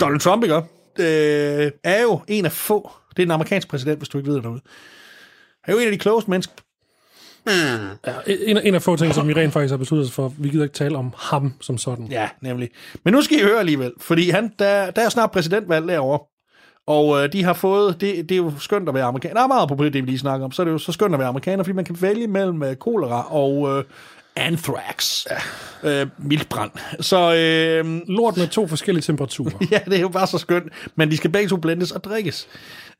[0.00, 0.56] Donald Trump, ikke?
[0.98, 4.36] Øh, er jo en af få, det er den amerikanske præsident, hvis du ikke ved
[4.36, 4.60] det derude,
[5.64, 6.52] er jo en af de klogeste mennesker.
[7.46, 10.48] Ja, en, en af få ting, som vi rent faktisk har besluttet os for, vi
[10.48, 12.06] gider ikke tale om ham som sådan.
[12.06, 12.70] Ja, nemlig.
[13.04, 16.18] Men nu skal I høre alligevel, fordi han, der, der er snart præsidentvalg derovre,
[16.86, 19.34] og øh, de har fået, det, det er jo skønt at være amerikaner.
[19.34, 21.14] Der er meget på det, vi lige snakker om, så er det jo så skønt
[21.14, 23.84] at være amerikaner, fordi man kan vælge mellem øh, kolera og øh,
[24.36, 25.26] anthrax,
[25.82, 26.00] ja.
[26.02, 26.70] øh, mildbrand.
[27.00, 29.66] Så øh, Lort med to forskellige temperaturer.
[29.70, 32.48] ja, det er jo bare så skønt, men de skal begge to blendes og drikkes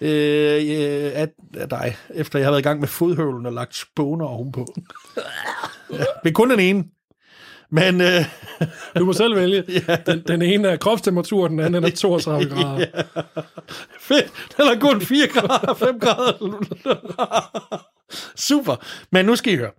[0.00, 4.26] øh, af, af dig, efter jeg har været i gang med fodhøvlen og lagt spåner
[4.26, 4.74] ovenpå.
[5.92, 6.84] ja, er kun den ene.
[7.70, 8.24] Men øh,
[8.98, 9.64] Du må selv vælge.
[10.06, 12.86] Den, den ene er kropstemperatur, den anden er 32 grader.
[14.00, 14.32] Fedt.
[14.56, 16.32] Den er kun 4 grader, 5 grader.
[18.36, 18.76] Super.
[19.12, 19.70] Men nu skal I høre.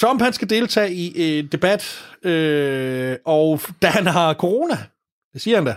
[0.00, 4.78] Trump han skal deltage i en debat, øh, og da han har corona,
[5.32, 5.76] det siger han da,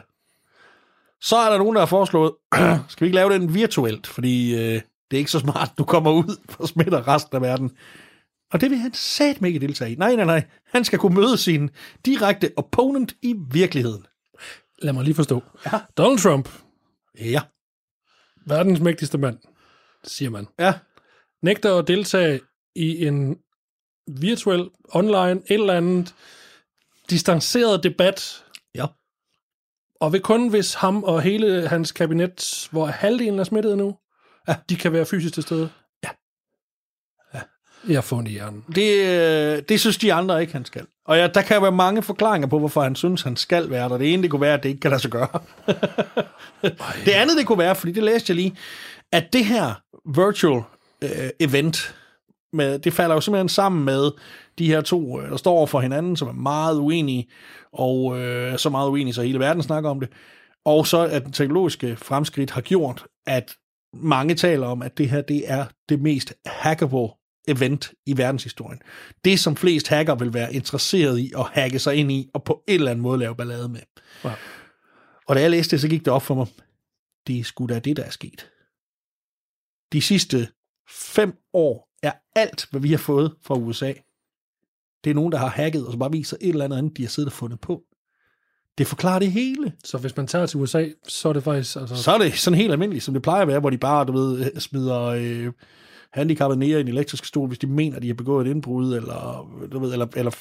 [1.21, 2.31] så er der nogen, der har foreslået,
[2.89, 6.11] skal vi ikke lave den virtuelt, fordi øh, det er ikke så smart, du kommer
[6.11, 7.71] ud og smitter resten af verden.
[8.51, 9.95] Og det vil han satme ikke deltage i.
[9.95, 10.43] Nej, nej, nej.
[10.65, 11.69] Han skal kunne møde sin
[12.05, 14.05] direkte opponent i virkeligheden.
[14.81, 15.43] Lad mig lige forstå.
[15.65, 15.79] Ja.
[15.97, 16.49] Donald Trump,
[17.19, 17.41] Ja.
[18.45, 19.37] verdens mægtigste mand,
[20.03, 20.73] siger man, Ja.
[21.41, 22.39] nægter at deltage
[22.75, 23.37] i en
[24.07, 26.13] virtuel, online, et eller andet
[27.09, 28.43] distanceret debat,
[28.75, 28.85] Ja.
[30.01, 33.95] og vil kun, hvis ham og hele hans kabinet, hvor halvdelen er smittet nu,
[34.47, 34.55] ja.
[34.69, 35.69] de kan være fysisk til stede.
[36.03, 36.09] Ja.
[37.33, 37.41] Ja.
[37.87, 38.65] Jeg har fundet i hjernen.
[38.75, 40.85] Det, øh, det synes de andre ikke, han skal.
[41.05, 43.97] Og ja, der kan være mange forklaringer på, hvorfor han synes, han skal være der.
[43.97, 45.39] Det ene, det kunne være, at det ikke kan lade sig gøre.
[47.05, 48.57] det andet, det kunne være, fordi det læste jeg lige,
[49.11, 49.73] at det her
[50.15, 50.63] virtual
[51.01, 51.95] øh, event,
[52.53, 54.11] med, det falder jo simpelthen sammen med
[54.59, 57.29] de her to, øh, der står over for hinanden, som er meget uenige,
[57.73, 60.09] og øh, så meget uenige, så hele verden snakker om det.
[60.65, 63.55] Og så at den teknologiske fremskridt har gjort, at
[63.93, 67.07] mange taler om, at det her det er det mest hackable
[67.47, 68.81] event i verdenshistorien.
[69.25, 72.63] Det, som flest hacker vil være interesseret i at hacke sig ind i, og på
[72.67, 73.81] en eller anden måde lave ballade med.
[74.23, 74.33] Wow.
[75.27, 76.47] Og da jeg læste det, så gik det op for mig,
[77.27, 78.49] det er sgu da det, der er sket.
[79.93, 80.47] De sidste
[80.89, 83.93] fem år er alt, hvad vi har fået fra USA,
[85.03, 87.01] det er nogen, der har hacket, og så bare viser et eller andet andet, de
[87.01, 87.83] har siddet og fundet på.
[88.77, 89.73] Det forklarer det hele.
[89.83, 91.75] Så hvis man tager til USA, så er det faktisk...
[91.75, 94.05] Altså, Så er det sådan helt almindeligt, som det plejer at være, hvor de bare,
[94.05, 95.51] du ved, smider øh,
[96.13, 99.49] handicappet ned i en elektrisk stol, hvis de mener, de har begået et indbrud, eller,
[99.71, 100.31] du ved, eller, eller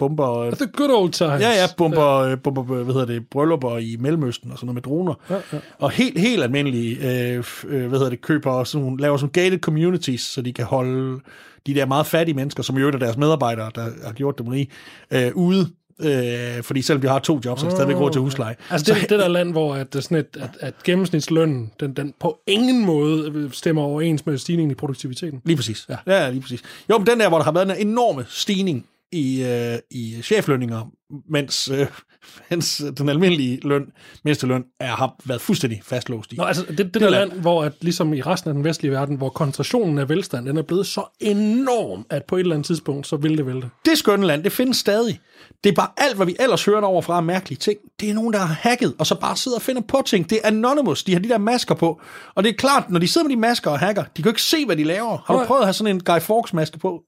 [0.00, 0.38] bomber...
[0.38, 1.40] Øh, the good old times.
[1.40, 4.82] ja, ja, bomber, øh, bomber, hvad hedder det, bryllupper i Mellemøsten og sådan noget med
[4.82, 5.14] droner.
[5.30, 5.58] Ja, ja.
[5.78, 6.96] Og helt, helt almindelige,
[7.32, 10.64] øh, øh, hvad hedder det, køber sådan, nogle- laver sådan gated communities, så de kan
[10.64, 11.20] holde
[11.66, 14.46] de der meget fattige mennesker, som i øvrigt er deres medarbejdere, der har gjort det
[14.52, 14.68] lige,
[15.10, 15.68] øh, ude.
[16.02, 18.56] Øh, fordi selvom de har to jobs, så er de stadigvæk råd til husleje.
[18.70, 22.38] Altså det, det der land, hvor at, sådan et, at, at gennemsnitslønnen, den, den på
[22.46, 25.40] ingen måde stemmer overens med stigningen i produktiviteten.
[25.44, 25.86] Lige præcis.
[25.88, 25.96] Ja.
[26.06, 26.62] ja, lige præcis.
[26.90, 30.90] Jo, men den der, hvor der har været en enorme stigning i, øh, i cheflønninger,
[31.30, 31.86] mens, øh,
[32.50, 33.86] mens den almindelige løn,
[34.24, 36.36] mindsteløn, er, har været fuldstændig fastlåst i.
[36.36, 38.92] Nå, altså det, det, det der land, hvor at, ligesom i resten af den vestlige
[38.92, 42.66] verden, hvor koncentrationen af velstand, den er blevet så enorm, at på et eller andet
[42.66, 43.70] tidspunkt, så vil det vælte.
[43.84, 45.20] Det skønne land, det findes stadig.
[45.64, 47.78] Det er bare alt, hvad vi ellers hører over fra mærkelige ting.
[48.00, 50.30] Det er nogen, der har hacket, og så bare sidder og finder på ting.
[50.30, 52.00] Det er Anonymous, de har de der masker på.
[52.34, 54.30] Og det er klart, når de sidder med de masker og hacker, de kan jo
[54.30, 55.18] ikke se, hvad de laver.
[55.26, 55.46] Har du Nej.
[55.46, 57.02] prøvet at have sådan en Guy Fawkes-maske på?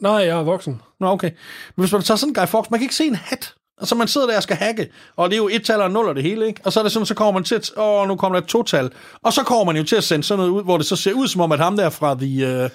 [0.00, 0.80] Nej, jeg er voksen.
[1.00, 1.30] Nå, okay.
[1.76, 3.54] Men hvis man tager sådan en Guy Fawkes, man kan ikke se en hat.
[3.80, 6.08] Altså, man sidder der og skal hacke, og det er jo et tal og nul
[6.08, 6.60] og det hele, ikke?
[6.64, 8.48] Og så er det sådan, så kommer man til at, åh, nu kommer der et
[8.48, 8.90] total.
[9.22, 11.12] Og så kommer man jo til at sende sådan noget ud, hvor det så ser
[11.12, 12.70] ud som om, at ham der fra The, uh,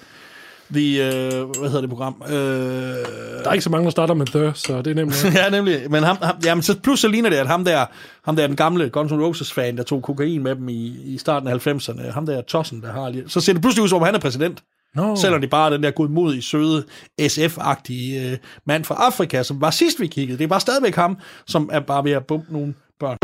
[0.72, 2.22] The, øh, hvad hedder det program?
[2.28, 5.24] Øh, Der er ikke så mange, der starter med The, så det er nemt.
[5.34, 5.90] ja, nemlig.
[5.90, 7.86] Men ham, ham, jamen, så plus så ligner det, at ham der,
[8.24, 11.48] ham der den gamle Guns N' Roses-fan, der tog kokain med dem i, i starten
[11.48, 13.24] af 90'erne, ham der Tossen, der har lige...
[13.28, 14.62] Så ser det pludselig ud, som om han er præsident.
[14.94, 15.16] Nå.
[15.16, 16.84] Selvom det bare er den der godmodige, søde,
[17.20, 20.38] SF-agtige øh, mand fra Afrika, som var sidst vi kiggede.
[20.38, 23.18] Det er bare stadigvæk ham, som er bare ved at bumpe nogle børn.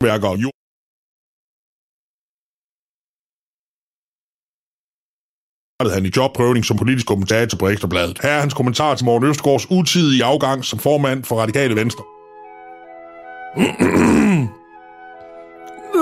[0.00, 0.28] værker.
[0.28, 0.50] Jo,
[5.74, 8.18] startede han i jobprøvning som politisk kommentator på Ekstrabladet.
[8.22, 12.04] Her er hans kommentar til Morten Østergaards utidige afgang som formand for Radikale Venstre.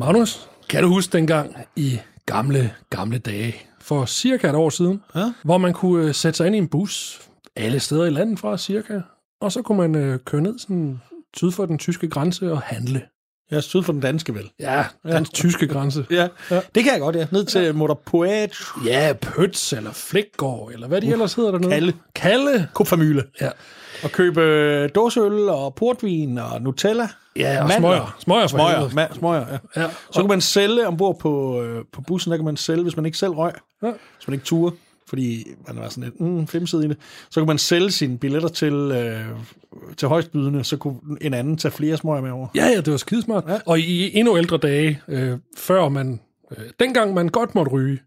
[0.00, 5.32] Magnus, kan du huske dengang i gamle, gamle dage, for cirka et år siden, Ja.
[5.44, 7.22] hvor man kunne øh, sætte sig ind i en bus
[7.56, 9.00] alle steder i landet fra cirka,
[9.40, 11.00] og så kunne man øh, køre ned sådan
[11.36, 13.02] syd for den tyske grænse og handle.
[13.50, 14.50] Er syd for den danske, vel?
[14.60, 16.06] Ja, den tyske grænse.
[16.10, 16.16] Ja,
[16.50, 16.54] Ja.
[16.54, 16.60] ja.
[16.74, 17.26] det kan jeg godt, ja.
[17.32, 18.50] Ned til Motor Poet,
[18.86, 21.70] Ja, Pøts eller Flækgård, eller hvad de ellers hedder dernede.
[21.70, 21.94] Kalle.
[22.14, 22.68] Kalle.
[22.74, 23.24] Kupfamyle.
[23.40, 23.50] Ja,
[24.04, 27.08] Og købe dåseøl og portvin og Nutella.
[27.36, 27.78] ja og Mandler.
[27.78, 28.16] smøger.
[28.18, 29.82] Smøger Smøger, ma- smøger ja.
[29.82, 32.96] Ja, Så kan man sælge ombord på, øh, på bussen, der kan man sælge, hvis
[32.96, 33.52] man ikke selv røg.
[33.82, 33.90] Ja.
[34.16, 34.70] Hvis man ikke turer,
[35.12, 36.96] fordi man var sådan lidt mm, femsidig.
[37.30, 39.24] Så kan man sælge sine billetter til, øh,
[39.96, 42.48] til højstbydende, så kunne en anden tage flere smøger med over.
[42.54, 43.44] Ja, ja, det var skidesmart.
[43.48, 43.58] Ja.
[43.66, 47.98] Og i endnu ældre dage, øh, før man, øh, dengang man godt måtte ryge,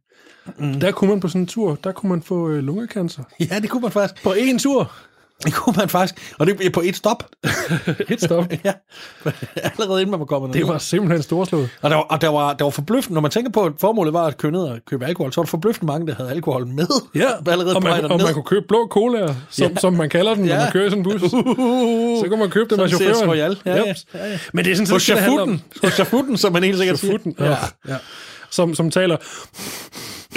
[0.57, 0.79] mm.
[0.79, 3.23] der kunne man på sådan en tur, der kunne man få øh, lungekancer.
[3.39, 4.23] Ja, det kunne man faktisk.
[4.23, 4.91] På én tur.
[5.43, 6.33] Det kunne man faktisk.
[6.39, 7.23] Og det er på et stop.
[8.09, 8.45] Et stop.
[8.65, 8.71] ja.
[9.55, 10.67] Allerede inden man var kommet Det ned.
[10.67, 11.69] var simpelthen storslået.
[11.81, 14.13] Og der var, og der var, der var forbløffende, når man tænker på, at formålet
[14.13, 16.67] var at køre ned og købe alkohol, så var der forbløffende mange, der havde alkohol
[16.67, 16.87] med.
[17.47, 19.79] allerede og man, og man kunne købe blå colaer, som, ja.
[19.79, 20.59] som man kalder den, når Ja.
[20.63, 21.21] man kører i sådan en bus.
[22.21, 23.29] Så kunne man købe det med Sådan CS chaufføren.
[23.29, 23.57] Royal.
[23.65, 23.87] Ja, ja.
[23.87, 24.05] Jeps.
[24.53, 25.61] Men det er sådan set det, det handler om.
[25.83, 27.17] på chafutten, som man helt sikkert siger.
[27.39, 27.55] Ja.
[27.87, 27.95] ja.
[28.49, 29.17] Som, som taler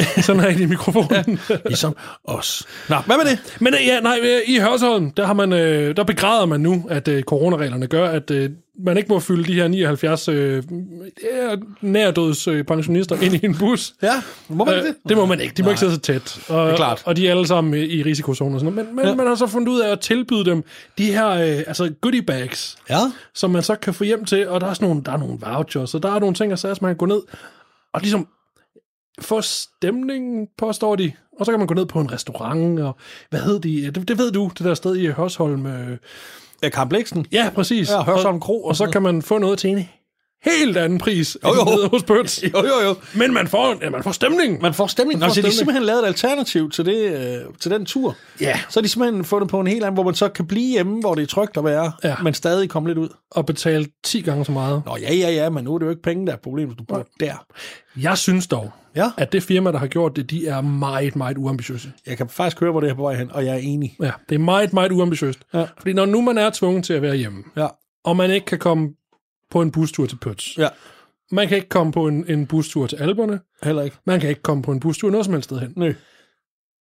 [0.26, 1.38] sådan her i mikrofonen.
[1.66, 2.66] Ligesom os.
[2.88, 3.57] Nå, hvad med det?
[3.61, 6.86] Men øh, ja, nej, øh, i Hørsholm, der, har man, øh, der begræder man nu,
[6.90, 8.51] at øh, coronareglerne gør, at øh,
[8.84, 10.62] man ikke må fylde de her 79 øh,
[11.32, 13.94] ja, nærdøds øh, pensionister ind i en bus.
[14.03, 14.12] Ja,
[14.49, 14.94] må man Øh, det?
[15.09, 15.55] det må man ikke.
[15.57, 16.38] De må ikke sidde så tæt.
[16.49, 17.03] Og, Det er klart.
[17.05, 18.86] Og de er alle sammen i- i risikozonen og sådan noget.
[18.88, 19.14] Men, men ja.
[19.14, 20.64] man har så fundet ud af at tilbyde dem
[20.99, 22.99] de her øh, altså goodie bags, Ja.
[23.34, 24.49] som man så kan få hjem til.
[24.49, 26.59] Og der er, sådan nogle, der er nogle vouchers, og der er nogle ting, og
[26.59, 27.20] så man kan gå ned
[27.94, 28.28] og ligesom
[29.21, 31.12] få stemningen, påstår de.
[31.41, 32.97] Og så kan man gå ned på en restaurant, og
[33.31, 33.91] hvad hedder de?
[33.91, 35.66] Det, det ved du, det der sted i Hørsholm.
[35.66, 35.97] Øh,
[36.62, 37.27] Ja, Karl Bliksen.
[37.33, 37.91] ja, præcis.
[37.91, 39.89] Ja, Hørsholm Kro og Og så kan man få noget til en
[40.45, 41.89] helt anden pris, Jo, jo.
[41.89, 42.43] hos Pøts.
[42.55, 42.95] Jo, jo, jo.
[43.14, 44.62] Men man får, ja, man får stemning.
[44.62, 45.18] Man får stemning.
[45.18, 45.59] Man får Altså, de har stemning.
[45.59, 48.16] simpelthen lavet et alternativ til, det, øh, til den tur.
[48.41, 48.61] Ja.
[48.68, 51.01] Så har de simpelthen fundet på en helt anden, hvor man så kan blive hjemme,
[51.01, 52.09] hvor det er trygt at være, Ja.
[52.09, 52.14] ja.
[52.22, 53.09] men stadig komme lidt ud.
[53.30, 54.82] og betale 10 gange så meget.
[54.86, 56.84] Nå, ja, ja, ja, men nu er det jo ikke penge, der er problemet, du
[56.84, 57.34] bor der.
[57.97, 59.11] Jeg synes dog, Ja.
[59.16, 61.93] at det firma, der har gjort det, de er meget, meget uambitiøse.
[62.07, 63.97] Jeg kan faktisk høre, hvor det er på vej hen, og jeg er enig.
[64.03, 65.39] Ja, det er meget, meget uambitiøst.
[65.55, 65.64] Ja.
[65.78, 67.66] Fordi når nu man er tvunget til at være hjemme, Ja,
[68.05, 68.89] og man ikke kan komme
[69.51, 70.68] på en bustur til Pøts, ja,
[71.32, 73.96] man kan ikke komme på en, en bustur til Alberne, heller ikke.
[74.05, 75.72] man kan ikke komme på en bustur noget som helst sted hen.
[75.76, 75.92] Nø.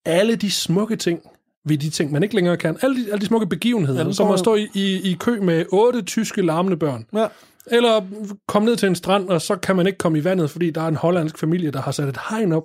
[0.06, 1.22] Alle de smukke ting,
[1.66, 4.32] ved de ting, man ikke længere kan, alle de, alle de smukke begivenheder, Ja, som
[4.32, 7.28] at stå i, i, i kø med otte tyske larmende børn, Ja.
[7.72, 8.02] Eller
[8.48, 10.82] komme ned til en strand, og så kan man ikke komme i vandet, fordi der
[10.82, 12.64] er en hollandsk familie, der har sat et hegn op.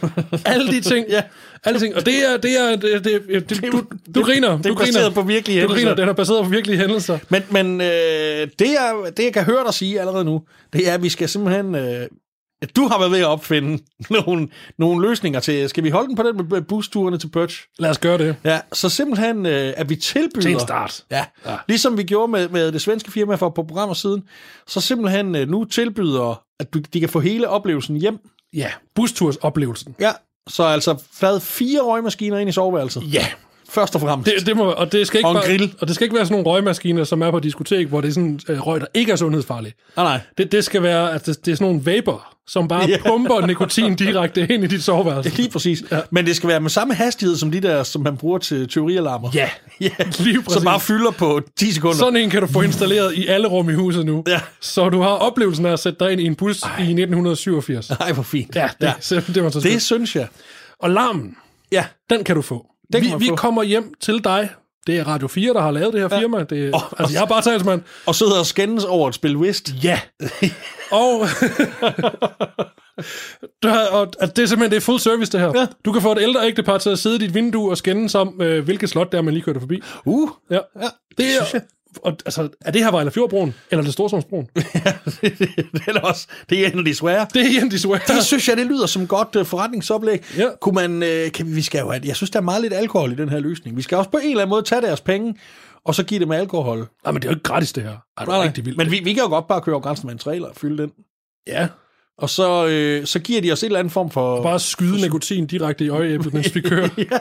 [0.46, 1.06] Alle de ting.
[1.08, 1.22] Ja.
[1.64, 1.94] Alle ting.
[1.94, 2.36] Og det er...
[2.36, 3.82] Det er det, det, det, det, du,
[4.14, 4.56] du griner.
[4.56, 4.92] Det er du griner.
[4.92, 5.86] baseret på virkelige Du hændelser.
[5.86, 7.18] griner, den er baseret på virkelige hændelser.
[7.28, 7.86] Men, men øh,
[8.58, 10.42] det, jeg, det, jeg kan høre dig sige allerede nu,
[10.72, 11.74] det er, at vi skal simpelthen...
[11.74, 12.06] Øh,
[12.76, 14.48] du har været ved at opfinde nogle,
[14.78, 15.68] nogle løsninger til...
[15.68, 17.66] Skal vi holde den på den med busturene til Perch?
[17.78, 18.36] Lad os gøre det.
[18.44, 20.40] Ja, så simpelthen, øh, at vi tilbyder...
[20.40, 21.04] Til en start.
[21.10, 21.56] Ja, ja.
[21.68, 24.22] ligesom vi gjorde med, med det svenske firma for på programmer siden,
[24.66, 28.18] så simpelthen øh, nu tilbyder, at du, de kan få hele oplevelsen hjem.
[28.54, 29.94] Ja, bustursoplevelsen.
[30.00, 30.12] Ja,
[30.48, 33.14] så altså hvad, fire røgmaskiner ind i soveværelset.
[33.14, 33.26] Ja.
[33.74, 34.30] Først og fremmest.
[34.38, 35.74] Det, det må, og, det skal ikke Og en bare, grill.
[35.80, 38.12] og det skal ikke være sådan nogle røgmaskiner, som er på diskotek, hvor det er
[38.12, 39.72] sådan øh, røg, der ikke er sundhedsfarlig.
[39.96, 40.20] Nej, nej.
[40.38, 42.96] Det, det skal være, at det, det er sådan nogle vapor, som bare Ja.
[43.06, 45.30] pumper nikotin direkte ind i dit soveværelse.
[45.36, 45.82] Lige præcis.
[45.92, 46.00] Ja.
[46.10, 49.30] Men det skal være med samme hastighed som de der, som man bruger til teorialarmer.
[49.34, 49.48] Ja,
[49.80, 49.88] ja.
[50.18, 50.58] lige præcis.
[50.58, 51.96] Så bare fylder på 10 sekunder.
[51.96, 54.22] Sådan en kan du få installeret i alle rum i huset nu.
[54.28, 54.40] Ja.
[54.60, 56.68] Så du har oplevelsen af at sætte dig ind i en bus Ej.
[56.78, 57.90] i 1987.
[58.00, 58.56] Nej, hvor fint.
[58.56, 59.20] Ja, det, ja.
[59.34, 59.82] det var så Det det...
[59.82, 60.26] synes jeg.
[60.78, 61.36] Og larmen,
[61.72, 61.84] Ja.
[62.10, 62.66] den kan du få.
[62.94, 63.36] Den vi, kan man vi få.
[63.36, 64.48] kommer hjem til dig.
[64.86, 66.44] Det er Radio 4, der har lavet det her firma.
[66.44, 67.82] Det er, Åh, altså, jeg er bare talsmand.
[68.06, 69.70] Og sidder og skændes over et spil whist.
[69.84, 70.00] Ja.
[70.90, 71.26] Og
[73.62, 75.52] Du har, og, at det er simpelthen det er full service, det her.
[75.60, 75.66] Ja.
[75.84, 78.42] Du kan få et ældre ægtepar til at sidde i dit vindue og skændes om,
[78.42, 79.80] øh, hvilket slot det er, man lige kørte forbi.
[80.04, 80.54] Uh, Ja.
[80.54, 80.88] ja,
[81.18, 81.62] Det synes er, jeg.
[82.02, 84.48] Og, altså, er det her Vejle Fjordbroen, eller er det Storsomsbroen?
[84.54, 87.26] det er også, det er en af de svære.
[87.34, 87.98] Det er igen, de swear.
[87.98, 90.24] Det synes jeg, det lyder som godt uh, forretningsoplæg.
[90.38, 90.48] Ja.
[90.60, 92.72] Kunne man, uh, kan vi, vi skal jo have, jeg synes, der er meget lidt
[92.72, 93.76] alkohol i den her løsning.
[93.76, 95.34] Vi skal også på en eller anden måde tage deres penge,
[95.84, 96.78] og så give dem alkohol.
[96.78, 97.96] Nej, men det er jo ikke gratis, det her.
[98.18, 98.78] Ej, det er rigtig vildt.
[98.78, 100.82] Men vi, vi kan jo godt bare køre over grænsen med en trailer og fylde
[100.82, 100.92] den.
[101.46, 101.68] ja,
[102.18, 104.42] Og så, øh, så giver de os en eller anden form for...
[104.42, 106.88] bare skyde nikotin direkte i øjeæblet, mens vi kører.
[106.98, 107.18] ja,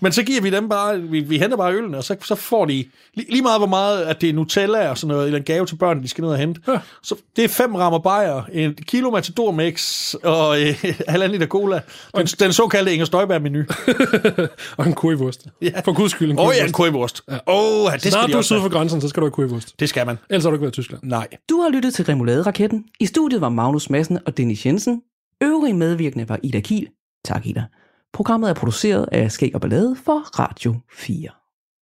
[0.00, 2.64] men så giver vi dem bare, vi, vi henter bare ølene, og så, så får
[2.64, 2.72] de
[3.14, 5.66] lige, lige meget hvor meget, at det er Nutella og sådan noget, eller en gave
[5.66, 6.60] til børn, de skal ned og hente.
[6.68, 6.78] Ja.
[7.02, 11.80] Så det er fem rammer bajer, en kilo Matador Mix og øh, halvanden liter cola.
[12.16, 13.64] Den, den såkaldte Inger Støjberg-menu.
[14.76, 15.46] og en currywurst.
[15.62, 15.70] Ja.
[15.84, 17.22] For guds skyld en Åh oh, ja, en kurvurst.
[17.28, 19.32] Åh, oh, det skal Snart de du er syd for grænsen, så skal du have
[19.32, 19.80] currywurst.
[19.80, 20.18] Det skal man.
[20.30, 21.02] Ellers har du ikke været i Tyskland.
[21.02, 21.28] Nej.
[21.48, 22.84] Du har lyttet til Remouladeraketten.
[23.00, 25.02] I studiet var Magnus Madsen og Dennis Jensen.
[25.42, 26.88] Øvrige medvirkende var Ida Kiel.
[27.24, 27.64] Tak, Ida.
[28.12, 31.43] Programmet er produceret af Skæg og Ballade for Radio 4.